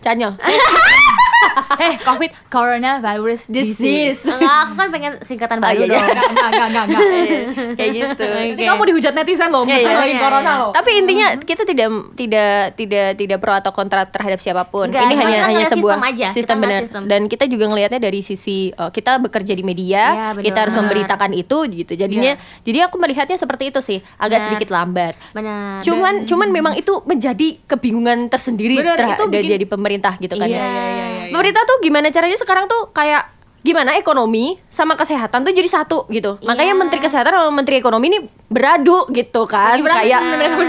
[0.00, 0.34] 加尿。
[1.85, 5.94] eh covid coronavirus disease Enggak, aku kan pengen singkatan baru iya, iya.
[5.94, 6.03] dong.
[6.05, 7.03] Enggak, enggak, enggak, enggak, enggak.
[7.79, 10.61] kayak gitu Ini kamu dihujat netizen loh, Iya, iya, iya, corona iya.
[10.61, 10.70] loh.
[10.70, 15.14] tapi intinya kita tidak tidak tidak tidak pro atau kontra terhadap siapa pun Enggak, ini
[15.16, 17.03] hanya hanya sebuah sistem aja, sistem benar sistem.
[17.07, 20.03] dan kita juga ngelihatnya dari sisi oh, kita bekerja di media
[20.35, 24.68] Iya, kita harus memberitakan itu gitu jadinya jadi aku melihatnya seperti itu sih agak sedikit
[24.68, 25.81] lambat Benar.
[25.81, 30.55] cuman cuman memang itu menjadi kebingungan tersendiri Benar, terha- itu dari pemerintah gitu kan Iya,
[30.55, 30.62] ya.
[30.62, 31.32] iya, iya, iya, iya.
[31.32, 36.38] pemerintah tuh gimana caranya sekarang tuh kayak gimana ekonomi sama kesehatan tuh jadi satu gitu
[36.40, 36.78] makanya Iya.
[36.78, 40.20] menteri kesehatan sama menteri ekonomi ini beradu gitu kan berantem, kayak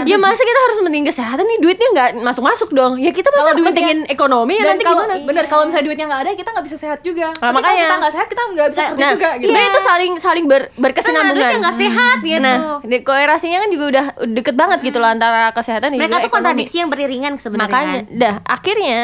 [0.04, 3.54] ya masa kita harus penting kesehatan nih duitnya nggak masuk masuk dong ya kita masa
[3.54, 6.66] Kalau pentingin ekonomi ya nanti kalau gimana bener kalau misalnya duitnya nggak ada kita nggak
[6.66, 7.28] bisa sehat juga.
[7.32, 7.80] Ah, Tapi makanya.
[7.80, 9.28] kita nggak sehat kita nggak bisa kerja Nah, juga.
[9.30, 9.46] Gitu.
[9.48, 11.36] sebenarnya itu saling saling ber, berkesinambungan.
[11.38, 12.40] Duitnya nggak sehat gitu.
[12.42, 12.56] Nah,
[13.00, 16.34] korelasinya kan juga udah deket banget gitu loh antara kesehatan dan Mereka juga tuh ekonomi.
[16.36, 17.70] kontradiksi yang beriringan sebenarnya.
[17.70, 19.00] Makanya, dah akhirnya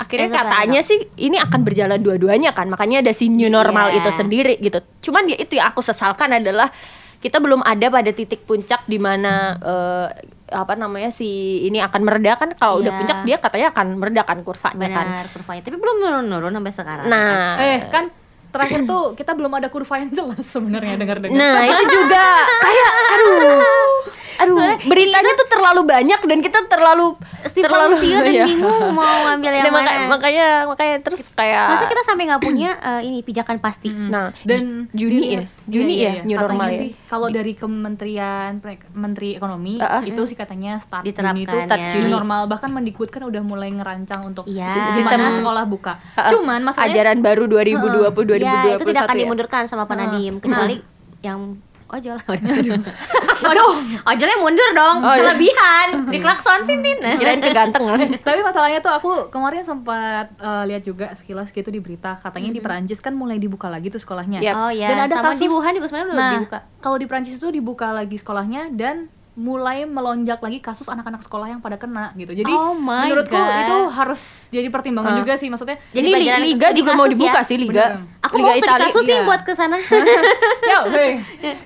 [0.00, 2.66] akhirnya Ya, katanya sih ini akan berjalan dua-duanya kan.
[2.66, 4.00] Makanya ada si new normal Iya.
[4.00, 4.80] itu sendiri gitu.
[5.02, 6.72] Cuman ya itu yang aku sesalkan adalah
[7.20, 10.06] kita belum ada pada titik puncak di mana eh,
[10.50, 11.28] apa namanya si
[11.62, 12.98] ini akan mereda kan kalau udah Iya.
[12.98, 15.06] puncak dia katanya akan mereda kan kurvanya kan.
[15.06, 15.60] Benar, kurvanya.
[15.62, 17.06] Tapi belum nurun-nurun sampai sekarang.
[17.06, 18.04] Nah, Eh kan
[18.50, 21.32] terakhir tuh kita belum ada kurva yang jelas sebenarnya dengar-dengar.
[21.32, 22.24] Nah itu juga
[22.60, 23.62] kayak aduh
[24.40, 27.12] aduh beritanya tuh terlalu banyak dan kita terlalu
[27.46, 28.46] terlalu siur dan Iya.
[28.46, 30.08] bingung mau ngambil yang Nah, maka- mana.
[30.08, 33.92] makanya makanya terus kayak Masa kita sampai nggak punya eh, ini pijakan pasti?
[33.92, 36.90] nah dan Ju- Juni dilihat- ya Juni iya, ya iya, new katanya normal ya sih
[37.06, 38.50] kalau dari Kementerian
[38.90, 40.02] Menteri Ekonomi Ah, ah.
[40.02, 41.90] itu sih katanya start Diterapkan Juni itu start ya.
[41.92, 44.66] Juni normal bahkan Mendikbud kan udah mulai ngerancang untuk Iya.
[44.68, 46.00] si- Sistem- sekolah buka.
[46.10, 46.30] Ah, ah.
[46.32, 49.20] Cuman masalahnya ajaran baru 2020 2021 ya, itu tidak akan ya.
[49.22, 50.76] dimundurkan sama Pak Nadiem kecuali
[51.20, 51.40] yang
[51.90, 52.16] ojol.
[53.40, 53.72] Waduh,
[54.04, 55.32] Ojolnya mundur dong, Oh, iya.
[55.32, 55.86] kelebihan.
[56.14, 57.00] Diklakson tintin.
[57.00, 62.20] kirain kegantengan tapi masalahnya tuh aku kemarin sempat eh, lihat juga sekilas gitu di berita
[62.20, 64.44] katanya di Perancis kan mulai dibuka lagi tuh sekolahnya.
[64.44, 64.54] Yap.
[64.54, 66.58] Oh ya, Dan ada sama kasus di Wuhan juga sebenarnya udah nah, dibuka.
[66.78, 71.58] kalau di Prancis itu dibuka lagi sekolahnya dan mulai melonjak lagi kasus anak-anak sekolah yang
[71.58, 72.34] pada kena gitu.
[72.34, 73.62] Jadi Oh menurutku God.
[73.62, 75.18] itu harus jadi pertimbangan Ah.
[75.18, 75.78] juga sih maksudnya.
[75.90, 77.46] Jadi Ini li- liga juga mau dibuka ya?
[77.46, 78.20] sih liga Bener.
[78.20, 79.22] Aku liga mau studi kasus iya.
[79.22, 79.76] buat ke sana.
[80.70, 81.10] ya, hey.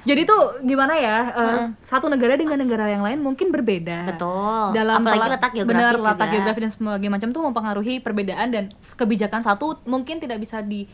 [0.05, 1.17] Jadi tuh gimana ya?
[1.31, 4.07] eh, Satu negara dengan negara yang lain mungkin berbeda.
[4.09, 4.65] Betul.
[4.73, 6.35] Dalam Apalagi letak geografis benar, letak juga.
[6.37, 10.85] geografi dan sebagainya macam tuh mempengaruhi perbedaan dan kebijakan satu mungkin tidak bisa di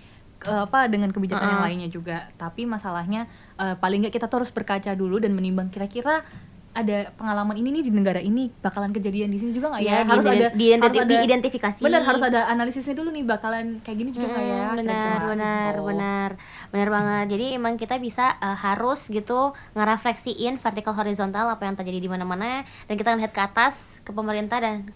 [0.41, 2.31] eh, apa dengan kebijakan yang lainnya juga.
[2.35, 6.25] Tapi masalahnya eh, paling nggak kita tuh harus berkaca dulu dan menimbang kira-kira
[6.71, 9.91] ada pengalaman ini nih di negara ini bakalan kejadian di sini juga nggak ya?
[9.91, 11.81] Iya, harus ada diidenti- harus ada- diidentifikasi.
[11.83, 14.55] Benar, harus ada analisisnya dulu nih bakalan kayak gini juga nggak ya?
[14.63, 15.85] Mm, benar kira-kira benar gitu.
[15.85, 16.31] benar
[16.71, 19.41] benar banget jadi emang kita bisa eh, harus gitu
[19.75, 24.59] ngerefleksiin vertikal horizontal apa yang terjadi di mana-mana dan kita lihat ke atas ke pemerintah
[24.59, 24.95] dan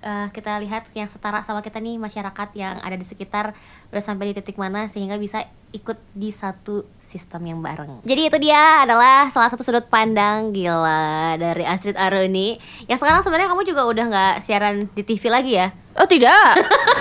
[0.00, 3.52] eh, kita lihat yang setara sama kita nih masyarakat yang ada di sekitar
[3.90, 8.02] udah sampai di titik mana sehingga bisa ikut di satu sistem yang bareng.
[8.02, 12.58] Jadi itu dia adalah salah satu sudut pandang gila dari Astrid Aruni.
[12.90, 15.70] Yang sekarang sebenarnya kamu juga udah nggak siaran di TV lagi ya?
[15.98, 16.54] oh tidak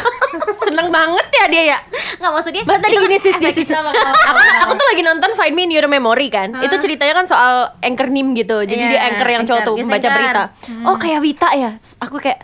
[0.65, 1.79] seneng banget ya dia ya
[2.19, 2.63] Nggak maksudnya?
[2.67, 3.69] Bahkan tadi itu gini sis, sis, sis.
[3.71, 6.51] aku, tuh lagi nonton Find Me in Your Memory kan.
[6.59, 8.59] Itu ceritanya kan soal anchor nim gitu.
[8.67, 10.43] Jadi Iya, dia anchor yang cowok tuh membaca berita.
[10.83, 11.71] Oh kayak Wita ya.
[12.03, 12.43] Aku kayak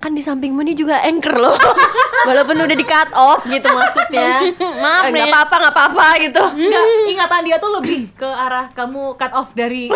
[0.00, 1.56] kan di sampingmu nih juga anchor loh.
[2.28, 4.48] Walaupun udah di cut off gitu maksudnya.
[4.82, 6.42] Maaf Eh, nggak apa-apa nggak apa-apa gitu.
[6.54, 9.92] Enggak, ingatan dia tuh lebih ke arah kamu cut off dari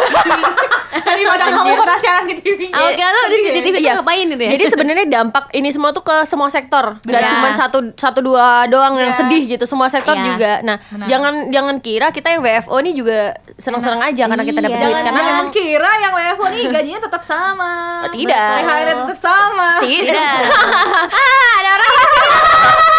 [1.04, 1.78] daripada kamu Anjir.
[1.78, 2.60] pernah siaran di TV.
[2.70, 3.92] Kira tuh di, di TV tuh Iya.
[3.98, 4.50] ngapain gitu ya?
[4.50, 7.30] Jadi sebenarnya dampak ini semua tuh ke semua sektor, nggak Benar.
[7.30, 9.18] cuma satu satu dua doang yang Iya.
[9.18, 10.24] sedih gitu, semua sektor Iya.
[10.26, 10.52] juga.
[10.62, 11.06] Nah, Benar.
[11.06, 13.18] jangan jangan kira kita yang WFO ini juga
[13.54, 14.84] senang-senang aja karena kita dapat Iya.
[14.84, 17.72] duit karena jangan memang kira yang WFO nih gajinya tetap sama.
[18.06, 18.48] Tidak.
[18.54, 19.68] THR-nya tetap sama.
[19.78, 19.93] tidak.
[20.02, 21.92] Ah, ada orang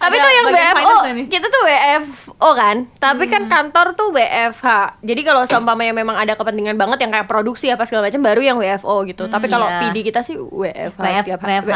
[0.00, 0.94] Tapi tuh yang WFO,
[1.28, 2.76] kita tuh WFO kan.
[2.96, 3.52] Tapi kan Hmm.
[3.52, 4.66] kantor tuh WFH.
[5.00, 8.56] Jadi kalau seumpamanya memang ada kepentingan banget yang kayak produksi apa segala macam baru yang
[8.56, 9.26] WFO gitu.
[9.26, 9.80] Tapi kalau iya.
[9.82, 11.68] PD kita sih WFH WF, setiap WFH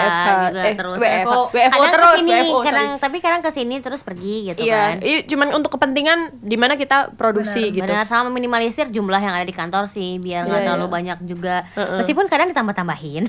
[0.47, 0.97] juga eh, terus.
[0.97, 1.41] WFH, WFO.
[1.51, 2.49] WFO kadang terus, ke sini, WFO.
[2.51, 2.67] sorry.
[2.67, 4.95] kadang tapi kadang ke sini terus pergi gitu Iya, kan.
[5.01, 7.85] iya, cuman untuk kepentingan di mana kita produksi gitu.
[7.85, 10.93] Benar sama minimalisir jumlah yang ada di kantor sih biar nggak Iya, terlalu iya.
[10.93, 11.57] banyak juga.
[11.75, 11.99] Heeh.
[11.99, 13.29] Meskipun kadang ditambah-tambahin.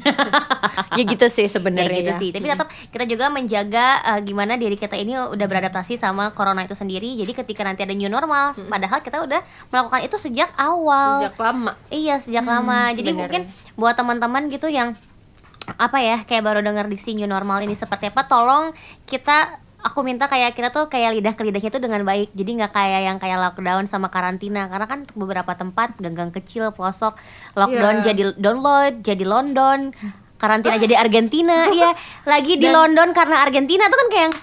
[0.93, 1.97] ya gitu sih sebenarnya.
[1.97, 2.17] gitu ya.
[2.17, 2.29] sih.
[2.29, 6.77] Tapi tetap kita juga menjaga eh, gimana diri kita ini udah beradaptasi sama corona itu
[6.77, 7.17] sendiri.
[7.17, 11.25] Jadi ketika nanti ada new normal, padahal kita udah melakukan itu sejak awal.
[11.25, 11.71] Sejak lama.
[11.89, 12.93] Iya sejak lama.
[12.93, 13.17] Jadi sebenarnya.
[13.17, 13.41] mungkin
[13.73, 14.93] buat teman-teman gitu yang
[15.65, 18.69] apa ya kayak baru dengar diksi new normal ini seperti apa, tolong
[19.03, 22.33] kita aku minta kayak kita tuh kayak lidah ke lidahnya tuh dengan baik.
[22.33, 26.69] Jadi nggak kayak yang kayak lockdown sama karantina karena kan untuk beberapa tempat gang-gang kecil
[26.69, 27.17] pelosok
[27.53, 28.13] lockdown Iya.
[28.13, 29.79] jadi download, jadi London.
[30.35, 34.35] karantina jadi Argentina ya lagi di London karena Argentina tuh kan kayak yang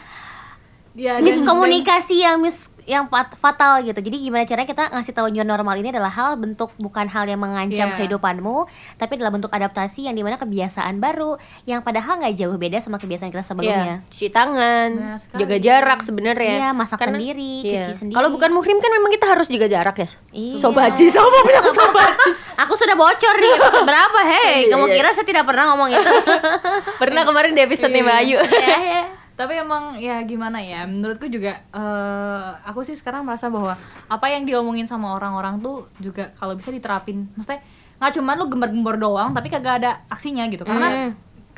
[0.93, 3.95] Ya, dan- miskomunikasi yang mis yang fat- fatal gitu.
[3.95, 7.39] Jadi gimana caranya kita ngasih tahu new normal ini adalah hal bentuk bukan hal yang
[7.39, 7.95] mengancam Iya.
[7.95, 8.67] kehidupanmu,
[8.99, 12.99] tapi adalah bentuk adaptasi yang di mana kebiasaan baru yang padahal nggak jauh beda sama
[12.99, 14.03] kebiasaan kita sebelumnya.
[14.03, 15.39] Iya, cuci tangan, sekali.
[15.39, 16.55] jaga jarak sebenarnya.
[16.59, 17.87] Iya, masak Karena- sendiri, iya.
[17.87, 18.17] cuci sendiri.
[18.19, 20.09] Kalau bukan muhrim kan memang kita harus jaga jarak ya.
[20.35, 20.59] Iya.
[20.59, 22.31] Sobaji sama bilang sobaji.
[22.67, 24.19] Aku sudah bocor nih episode berapa?
[24.27, 26.11] Hei, Iya, kamu kira saya tidak pernah ngomong itu?
[27.01, 28.03] Pernah kemarin di episode Iya.
[28.03, 28.39] Mbak Ayu.
[28.43, 29.03] Iya, iya.
[29.33, 33.75] Tapi emang ya gimana ya menurutku juga eh aku sih sekarang merasa bahwa
[34.07, 37.65] apa yang diomongin sama orang-orang tuh juga kalau bisa diterapin maksudnya
[37.97, 41.13] nggak cuman lu gembar-gembor doang tapi kagak ada aksinya gitu karena Mm.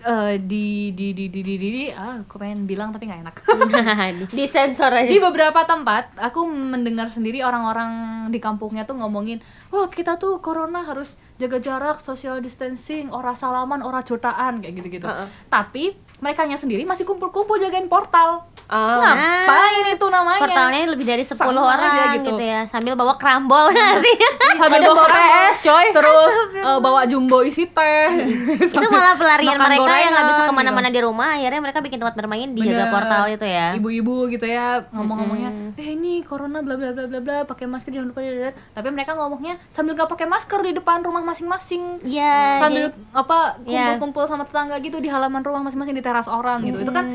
[0.05, 3.37] eh, di, di di di di di di ah aku pengen bilang tapi nggak enak
[4.37, 5.09] Di sensor aja.
[5.09, 7.89] di beberapa tempat aku mendengar sendiri orang-orang
[8.29, 13.81] di kampungnya tuh ngomongin wah kita tuh corona harus jaga jarak social distancing ora salaman
[13.81, 15.29] ora jotaan kayak gitu-gitu Heeh.
[15.49, 18.97] tapi mereka sendiri masih kumpul-kumpul jagain portal Ah.
[19.45, 22.33] ngapain itu namanya Portalnya lebih dari 10 Sama orang aja gitu.
[22.41, 24.17] ya, sambil bawa kerambol nggak sih.
[24.57, 25.87] sambil bawa PS, coy.
[25.93, 28.09] terus eh, bawa jumbo isi teh
[28.65, 30.97] itu malah pelarian mereka yang nggak bisa gorengan, ke mana-mana gitu.
[30.97, 34.81] di rumah akhirnya mereka bikin tempat bermain di jaga portal itu ya ibu-ibu gitu ya
[34.89, 38.89] ngomong-ngomongnya eh ini corona bla bla bla bla bla pakai masker jangan lupa dadadad." tapi
[38.89, 43.77] mereka ngomongnya sambil nggak pakai masker di depan rumah masing-masing Iya, sambil jadi- apa Iya.
[43.99, 46.79] kumpul-kumpul sama tetangga gitu di halaman rumah masing-masing di teras orang gitu.
[46.79, 47.07] Itu kan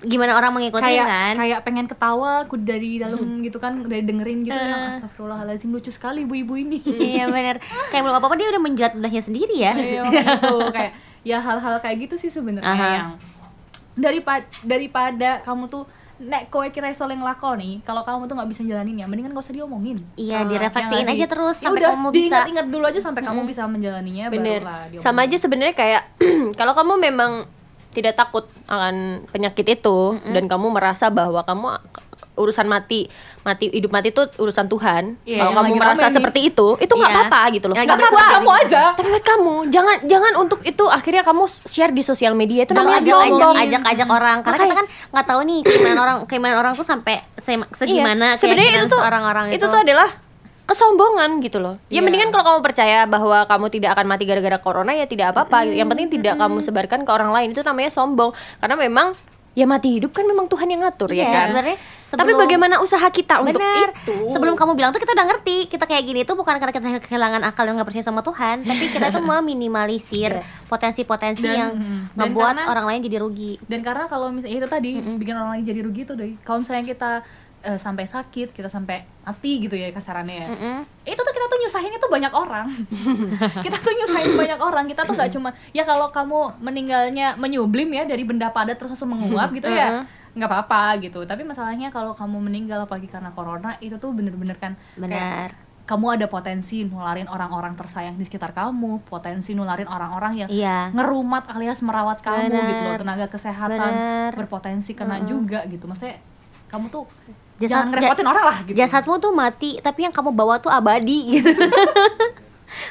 [0.00, 1.34] gimana orang mengikuti kayak kan?
[1.34, 6.24] kayak pengen ketawa aku dari dalam gitu kan dari dengerin gitu ya astagfirullahaladzim lucu sekali
[6.24, 6.80] ibu-ibu ini.
[6.84, 7.56] Iya benar
[7.88, 9.72] kayak belum apa apa dia udah menjilat ludahnya sendiri ya.
[9.72, 10.92] Iya, gitu kayak
[11.24, 12.88] ya hal-hal kayak gitu sih sebenarnya Aha.
[12.90, 13.08] yang
[13.94, 18.60] daripada daripada kamu tuh nek kowe kira iso yang lakoni kalau kamu tuh nggak bisa
[18.62, 19.98] jalanin ya mendingan gak usah diomongin.
[20.14, 23.40] Iya, Ah, direfleksiin aja terus Ya sampai udah, kamu bisa- diingat-ingat dulu aja sampai kamu
[23.44, 24.60] bisa menjalaninya Bener.
[25.00, 26.02] Sama aja sebenarnya kayak
[26.60, 27.32] kalau kamu memang
[27.94, 28.94] tidak takut akan
[29.30, 31.78] penyakit itu dan kamu merasa bahwa kamu
[32.34, 33.06] urusan mati
[33.40, 35.14] mati hidup mati itu urusan Tuhan.
[35.22, 37.18] Iya, kalau kamu merasa seperti itu, itu nggak Iya.
[37.22, 37.76] apa-apa gitu loh.
[37.76, 38.24] Nggak apa-apa.
[38.34, 42.66] kamu aja Tapi buat kamu, jangan jangan untuk itu akhirnya kamu share di sosial media
[42.66, 46.16] itu namanya ajak ajak ajak ajak orang karena kita kan nggak tahu nih keimanan orang
[46.26, 48.40] keimanan orang tuh sampai se- segimana Iya.
[48.40, 50.08] sebenarnya itu tuh orang-orang itu tuh adalah
[50.64, 51.76] kesombongan gitu loh.
[51.86, 52.00] Ya Iya.
[52.02, 55.64] mendingan kalau kamu percaya bahwa kamu tidak akan mati gara-gara corona ya tidak apa-apa.
[55.66, 58.30] Yang penting tidak kamu sebarkan ke orang lain itu namanya sombong.
[58.58, 59.12] Karena memang
[59.54, 61.46] ya mati hidup kan memang Tuhan yang ngatur Iya, ya kan.
[61.46, 63.94] sebenarnya Tapi sebelum- bagaimana usaha kita untuk Bener.
[63.94, 64.14] itu?
[64.28, 67.42] Sebelum kamu bilang tuh kita udah ngerti kita kayak gini tuh bukan karena kita kehilangan
[67.44, 70.50] akal dan nggak percaya sama Tuhan, tapi kita tuh meminimalisir Yes.
[70.66, 73.52] potensi-potensi Dan- yang mm, dan ngebuat karena- orang lain jadi rugi.
[73.62, 76.84] dan karena kalau misalnya itu tadi bikin orang lain jadi rugi tuh deh kalau misalnya
[76.84, 77.10] kita
[77.64, 80.76] eh, sampai sakit kita sampai mati gitu ya kasarannya ya Mm-mm.
[81.02, 82.66] itu tuh kita tuh nyusahin itu banyak orang
[83.64, 88.04] kita tuh nyusahin banyak orang kita tuh nggak cuma ya kalau kamu meninggalnya menyublim ya
[88.04, 90.04] dari benda padat terus langsung menguap gitu ya
[90.34, 94.74] nggak apa-apa gitu tapi masalahnya kalau kamu meninggal apalagi karena corona itu tuh bener-bener kan
[94.94, 95.54] Benar.
[95.84, 100.90] kamu ada potensi nularin orang-orang tersayang di sekitar kamu potensi nularin orang-orang yang Iya.
[100.90, 102.66] ngerumat alias merawat kamu Bener.
[102.66, 104.30] gitu loh tenaga kesehatan Bener.
[104.34, 106.18] berpotensi kena juga gitu maksudnya
[106.66, 107.06] kamu tuh
[107.56, 111.38] Jasad- jangan ngerepotin orang lah gitu Jasadmu tuh mati, tapi yang kamu bawa tuh abadi
[111.38, 111.50] gitu.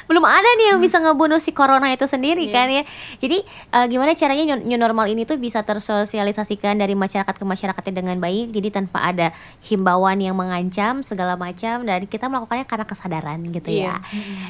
[0.06, 2.82] Belum ada nih yang bisa ngebunuh si corona itu sendiri kan ya.
[3.20, 8.16] Jadi eh, gimana caranya new, normal ini tuh bisa tersosialisasikan dari masyarakat ke masyarakatnya dengan
[8.20, 8.52] baik.
[8.52, 9.30] Jadi tanpa ada
[9.66, 14.00] himbauan yang mengancam segala macam dan kita melakukannya karena kesadaran gitu ya.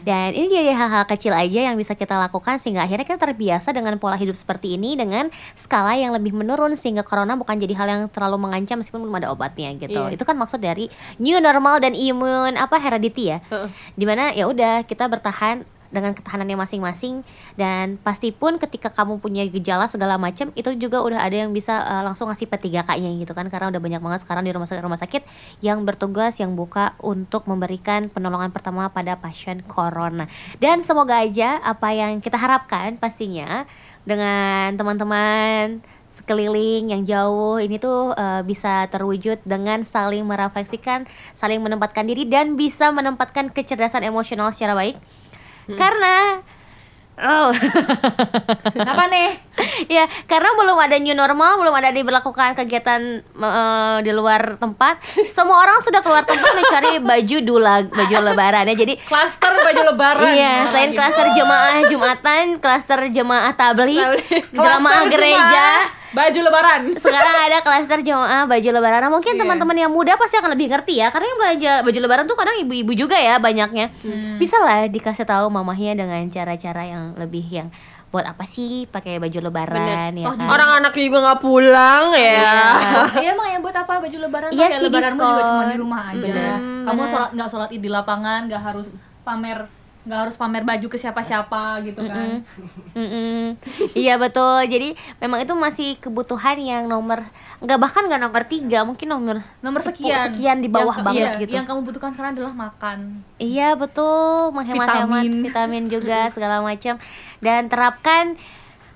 [0.02, 3.96] Dan ini jadi hal-hal kecil aja yang bisa kita lakukan sehingga akhirnya kita terbiasa dengan
[3.98, 8.02] pola hidup seperti ini dengan skala yang lebih menurun sehingga corona bukan jadi hal yang
[8.10, 10.10] terlalu mengancam meskipun belum ada obatnya gitu.
[10.10, 10.14] Iya.
[10.14, 13.38] Itu kan maksud dari new normal dan imun apa heredity ya.
[13.48, 13.68] Heeh.
[13.94, 15.64] Di mana ya udah kita bertahan
[15.94, 17.22] dengan ketahanannya masing-masing
[17.54, 21.70] dan pasti pun ketika kamu punya gejala segala macam itu juga udah ada yang bisa
[21.86, 24.98] uh, langsung ngasih P3K-nya gitu kan karena udah banyak banget sekarang di rumah sakit rumah
[24.98, 25.22] sakit
[25.62, 30.26] yang bertugas yang buka untuk memberikan penolongan pertama pada pasien corona.
[30.58, 33.62] Dan semoga aja apa yang kita harapkan pastinya
[34.02, 35.80] dengan teman-teman
[36.14, 42.54] sekeliling yang jauh ini tuh uh, bisa terwujud dengan saling merefleksikan, saling menempatkan diri dan
[42.54, 44.94] bisa menempatkan kecerdasan emosional secara baik.
[45.66, 46.44] Karena
[47.14, 47.54] oh
[48.74, 49.38] Kenapa nih?
[49.86, 53.00] ya karena belum ada new normal, belum ada diberlakukan kegiatan
[53.38, 54.98] uh, di luar tempat.
[55.30, 58.74] Semua orang sudah keluar tempat mencari baju dulag, baju lebaran ya.
[58.74, 60.30] Jadi Klaster baju lebaran.
[60.34, 60.98] Iya, Mana selain lagi?
[60.98, 64.04] klaster jemaah Jumatan, klaster jemaah tabligh,
[64.50, 65.66] jemaah gereja,
[66.14, 69.40] baju lebaran sekarang ada klaster jemaah baju lebaran nah, mungkin Iya.
[69.40, 72.56] teman-teman yang muda pasti akan lebih ngerti ya karena yang belanja baju lebaran tuh kadang
[72.56, 74.38] ibu-ibu juga ya banyaknya Hmm.
[74.38, 77.68] bisa lah dikasih tahu mamahnya dengan cara-cara yang lebih yang
[78.08, 82.46] buat apa sih pakai baju lebaran ya Oh, kan Orang anak juga nggak pulang ya.
[83.12, 86.22] Iya emang ya buat apa baju lebaran Iya sih, lebaranmu juga cuma di rumah aja.
[86.22, 86.54] Bener,
[86.86, 87.10] Kamu bener.
[87.10, 88.94] sholat nggak sholat id di lapangan, nggak harus
[89.26, 89.66] pamer
[90.04, 92.44] nggak harus pamer baju ke siapa-siapa gitu kan.
[92.92, 93.56] Mm-mm.
[93.94, 97.24] iya betul jadi memang itu masih kebutuhan yang nomor
[97.56, 100.28] nggak bahkan nggak nomor tiga mungkin nomor Nomor sekian.
[100.28, 102.98] sekian di bawah Yang- banget iya, gitu Yang kamu butuhkan sekarang adalah makan.
[103.36, 105.42] Iya betul menghemat-hemat Vitamin.
[105.42, 107.00] vitamin juga segala macam
[107.40, 108.36] dan terapkan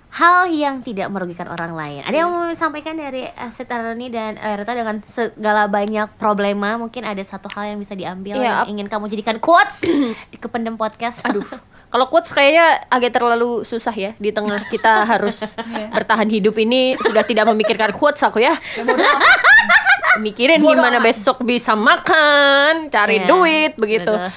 [0.09, 2.01] hal yang tidak merugikan orang lain.
[2.05, 7.21] Ada yang mau sampaikan dari Aset Aroni dan Erta dengan segala banyak problema mungkin ada
[7.21, 9.85] satu hal yang bisa diambil Iya, yang ingin kamu jadikan quotes
[10.33, 11.23] di kependem podcast.
[11.29, 11.45] Aduh.
[11.89, 15.57] Kalau quotes kayaknya agak terlalu susah ya di tengah kita harus
[15.97, 18.53] bertahan hidup ini sudah tidak memikirkan quotes aku ya.
[20.19, 24.11] Mikirin gimana besok bisa makan, cari Iya, duit begitu.
[24.11, 24.31] betul.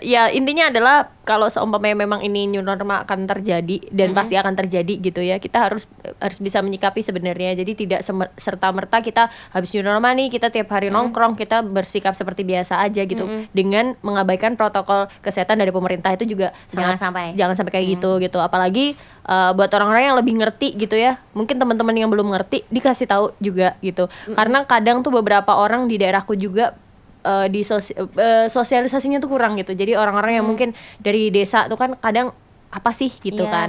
[0.00, 5.02] Ya intinya adalah kalau seumpamanya memang ini new normal akan terjadi dan pasti akan terjadi
[5.02, 5.36] gitu ya.
[5.36, 7.54] Kita harus harus bisa menyikapi sebenarnya.
[7.54, 8.06] Jadi tidak
[8.36, 12.78] serta merta kita habis new normal nih kita tiap hari nongkrong kita bersikap seperti biasa
[12.78, 17.26] aja gitu dengan mengabaikan protokol kesehatan dari pemerintah itu juga Jangan sangat- sampai.
[17.34, 21.56] jangan sampai kayak gitu gitu apalagi uh, buat orang-orang yang lebih ngerti gitu ya mungkin
[21.56, 26.36] teman-teman yang belum ngerti dikasih tahu juga gitu karena kadang tuh beberapa orang di daerahku
[26.36, 26.76] juga
[27.22, 29.72] uh, di sosi- uh, sosialisasinya tuh kurang gitu.
[29.72, 32.36] Jadi orang-orang yang mungkin dari desa tuh kan kadang
[32.68, 33.08] apa sih?
[33.16, 33.54] gitu Iya.
[33.54, 33.68] kan.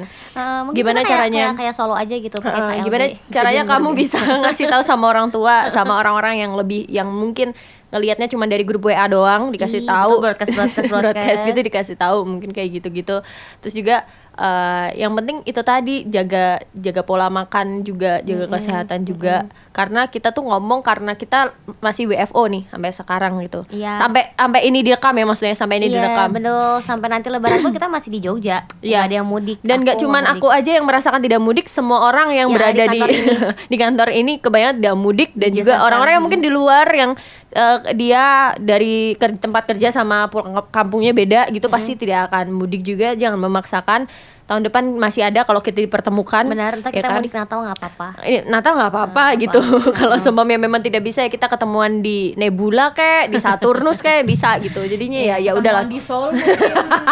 [0.66, 1.46] Mungkin Gimana kayak, caranya?
[1.48, 2.84] kayak, kayak solo aja gitu KLB.
[2.84, 7.08] gimana caranya Jadi kamu bisa ngasih tahu sama orang tua sama orang-orang yang lebih yang
[7.08, 7.54] mungkin
[7.94, 10.20] ngelihatnya cuma dari grup WA doang dikasih Ih, tahu.
[10.20, 11.42] broadcast, broadcast, broadcast broadcast.
[11.46, 13.22] gitu dikasih tahu mungkin kayak gitu-gitu.
[13.62, 19.46] Terus juga eh, yang penting itu tadi jaga jaga pola makan juga jaga kesehatan juga
[19.76, 24.00] karena kita tuh ngomong karena kita masih WFO nih sampai sekarang gitu Iya.
[24.00, 26.72] sampai sampai ini direkam ya maksudnya sampai ini Iya, direkam betul.
[26.82, 28.64] Sampai nanti lebaran pun kita masih di Jogja.
[28.80, 28.88] Iya.
[28.96, 29.58] Nggak ada yang mudik.
[29.60, 32.88] Dan cuman nggak aku aja yang merasakan tidak mudik, semua orang yang ada berada di
[32.88, 33.36] di kantor ini.
[33.72, 35.86] di kantor ini kebanyakan tidak mudik dan Di juga Jakarta.
[35.86, 37.12] orang-orang yang mungkin di luar yang
[37.52, 38.24] eh, dia
[38.56, 43.12] dari ker- tempat kerja sama pulang kampungnya beda gitu pasti tidak akan mudik juga.
[43.14, 44.08] Jangan memaksakan.
[44.46, 46.46] Tahun depan masih ada kalau kita dipertemukan.
[46.46, 47.18] Benar, entar ya kita kan?
[47.18, 48.08] mudik Natal nggak apa-apa.
[48.22, 49.58] Ini Natal nggak apa-apa gitu.
[50.00, 54.62] Kalau seumpamanya memang tidak bisa ya kita ketemuan di Nebula kayak di Saturnus kayak bisa
[54.62, 54.86] gitu.
[54.86, 55.90] Jadinya ya ya udahlah.
[55.90, 56.62] Ketemuan di Seoul mungkin,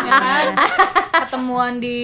[0.05, 0.45] ya kan?
[1.25, 1.99] Ketemuan di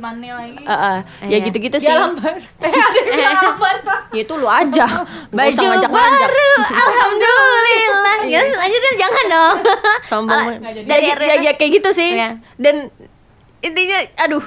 [0.00, 0.64] mana lagi?
[0.64, 0.98] Eh, eh,
[1.28, 1.38] ya Iya.
[1.44, 1.88] gitu-gitu sih.
[1.88, 2.64] Di Alam Barca.
[2.64, 3.94] Eh, ada di Alam Barca.
[4.16, 4.84] Ya itu lu aja.
[5.28, 8.16] Baju baru, alhamdulillah.
[8.24, 9.56] Ya, lanjutin jangan dong.
[10.04, 12.36] sombong dari ya, ya, ya kayak gitu sih Iya.
[12.56, 12.92] dan
[13.60, 14.42] intinya aduh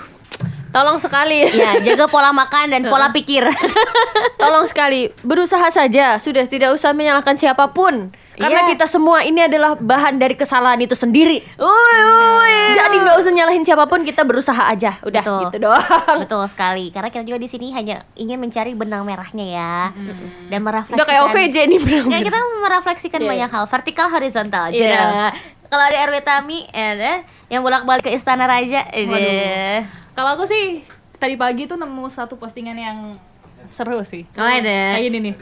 [0.75, 3.47] tolong sekali Ya, jaga pola makan dan pola pikir.
[4.35, 8.75] tolong sekali berusaha saja sudah tidak usah menyalahkan siapa pun karena Iya.
[8.75, 12.55] kita semua ini adalah bahan dari kesalahan itu sendiri Uy, uy.
[12.75, 15.39] jadi nggak usah nyalahin siapa pun kita berusaha aja udah Betul.
[15.47, 16.91] gitu doang Betul sekali.
[16.91, 19.75] Karena kita juga di sini hanya ingin mencari benang merahnya ya.
[20.45, 20.99] Dan merefleksikan.
[20.99, 23.29] udah kayak OVJ nih bro Ya, kita merefleksikan Iya.
[23.29, 24.67] banyak hal, vertikal horizontal.
[24.67, 24.83] Iya.
[24.83, 25.03] Jeda.
[25.65, 28.83] Kalau ada RW Tami, ada yang bolak-balik ke Istana Raja.
[28.85, 30.04] Ada.
[30.15, 30.87] Kalau aku sih
[31.19, 32.97] tadi pagi tuh nemu satu postingan yang
[33.67, 34.23] seru sih.
[34.39, 34.95] Oh, ada.
[34.95, 35.35] Kayak gini nih.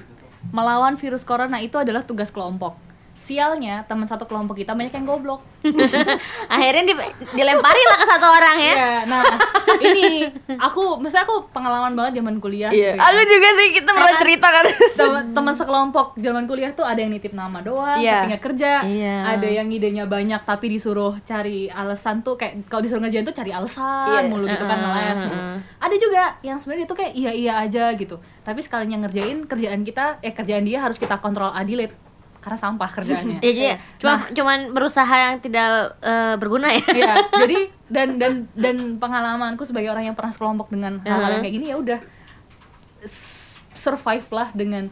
[0.49, 2.75] Melawan virus corona itu adalah tugas kelompok.
[3.23, 5.39] Sialnya teman satu kelompok kita banyak yang goblok.
[6.53, 6.93] Akhirnya di,
[7.31, 8.73] dilempari lah ke satu orang ya.
[8.75, 9.23] Iya, nah
[9.79, 10.27] ini
[10.59, 12.67] aku, misalnya aku pengalaman banget zaman kuliah.
[12.67, 13.07] Iya, gitu ya.
[13.07, 14.19] aku juga sih kita pernah kan?
[14.19, 14.65] cerita kan.
[15.31, 18.27] teman sekelompok zaman kuliah tuh ada yang nitip nama doang, Iya.
[18.27, 18.71] tapi nggak kerja.
[18.83, 19.15] Iya.
[19.39, 23.55] Ada yang idenya banyak tapi disuruh cari alasan tuh kayak kalau disuruh ngerjain tuh cari
[23.55, 24.27] alasan Iya.
[24.27, 25.19] mulu gitu kan ngeles.
[25.31, 25.55] uh-uh.
[25.79, 28.19] Ada juga yang sebenarnya itu kayak iya iya aja gitu.
[28.43, 31.95] Tapi sekalinya ngerjain kerjaan kita, eh kerjaan dia harus kita kontrol adilit
[32.43, 33.39] karena sampah kerjaannya.
[33.39, 33.65] Iya, jadi
[33.97, 36.83] cuma cuman berusaha yang tidak eh, berguna ya.
[36.91, 37.13] Iya,
[37.47, 41.67] jadi dan dan dan pengalamanku sebagai orang yang pernah sekelompok dengan hal-hal yang kayak gini
[41.71, 41.99] ya udah
[43.73, 44.87] survive lah dengan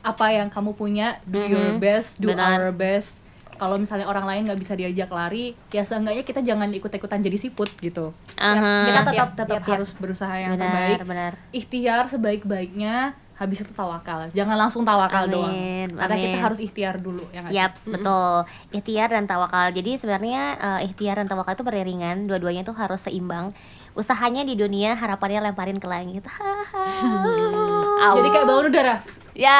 [0.00, 2.56] apa yang kamu punya, do your best, do Benar.
[2.56, 3.20] our best.
[3.60, 7.68] Kalau misalnya orang lain nggak bisa diajak lari, ya seenggaknya kita jangan ikut-ikutan jadi siput
[7.76, 8.16] gitu.
[8.40, 8.88] Aha.
[8.88, 9.72] Kita tetap Yap, tetap yap, yap.
[9.76, 10.98] harus berusaha yang Benar, terbaik.
[11.04, 11.32] benar.
[11.52, 14.28] Ikhtiar sebaik-baiknya, habis itu tawakal.
[14.36, 15.56] Jangan langsung tawakal Amin, doang.
[15.96, 18.44] Karena kita harus ikhtiar dulu yang Yaps, betul.
[18.68, 19.72] Ikhtiar dan tawakal.
[19.72, 23.48] Jadi sebenarnya eh, ikhtiar dan tawakal itu beriringan, dua-duanya itu harus seimbang.
[23.96, 26.28] Usahanya di dunia, harapannya lemparin ke langit.
[28.20, 29.00] Jadi kayak balon udara.
[29.40, 29.56] Ya,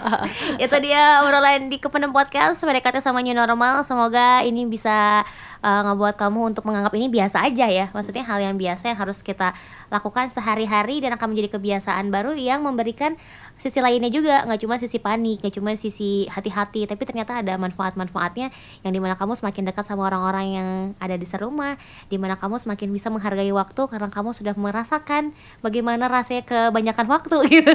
[0.64, 2.64] itu dia obrolan di Kependem Podcast.
[2.64, 3.84] PDKT sama New Normal.
[3.84, 5.28] Semoga ini bisa
[5.60, 7.92] uh, ngebuat kamu untuk menganggap ini biasa aja ya.
[7.92, 9.52] Maksudnya hal yang biasa yang harus kita
[9.92, 13.20] lakukan sehari-hari dan akan menjadi kebiasaan baru yang memberikan
[13.58, 18.54] sisi lainnya juga nggak cuma sisi panik nggak cuma sisi hati-hati tapi ternyata ada manfaat-manfaatnya
[18.86, 20.68] yang di mana kamu semakin dekat sama orang-orang yang
[21.02, 21.76] ada di serumah
[22.08, 27.36] di mana kamu semakin bisa menghargai waktu karena kamu sudah merasakan bagaimana rasanya kebanyakan waktu
[27.54, 27.74] gitu.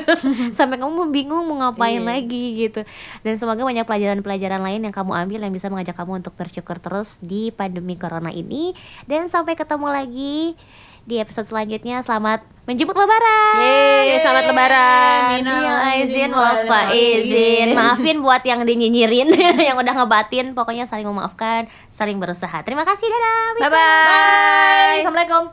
[0.55, 2.07] Sampai kamu bingung mau ngapain yeah.
[2.07, 2.81] lagi gitu.
[3.21, 7.19] Dan semoga banyak pelajaran-pelajaran lain yang kamu ambil yang bisa mengajak kamu untuk bersyukur terus
[7.19, 8.71] di pandemi corona ini.
[9.05, 10.55] Dan sampai ketemu lagi
[11.03, 11.99] di episode selanjutnya.
[11.99, 13.59] Selamat menjemput lebaran.
[13.59, 15.35] Yeay, selamat lebaran.
[15.43, 17.75] Minal aizin wafa izin.
[17.75, 19.29] Maafin buat yang dinyinyirin,
[19.67, 20.55] yang udah ngebatin.
[20.55, 22.63] Pokoknya saling memaafkan, saling berusaha.
[22.63, 23.47] Terima kasih, dadah.
[23.59, 23.71] Bye bye.
[23.71, 24.95] bye.
[25.03, 25.43] Assalamualaikum.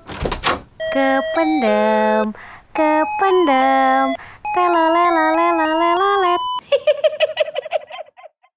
[0.91, 2.25] Kependem,
[2.75, 4.07] kependem.
[4.51, 6.35] Telolela lela lela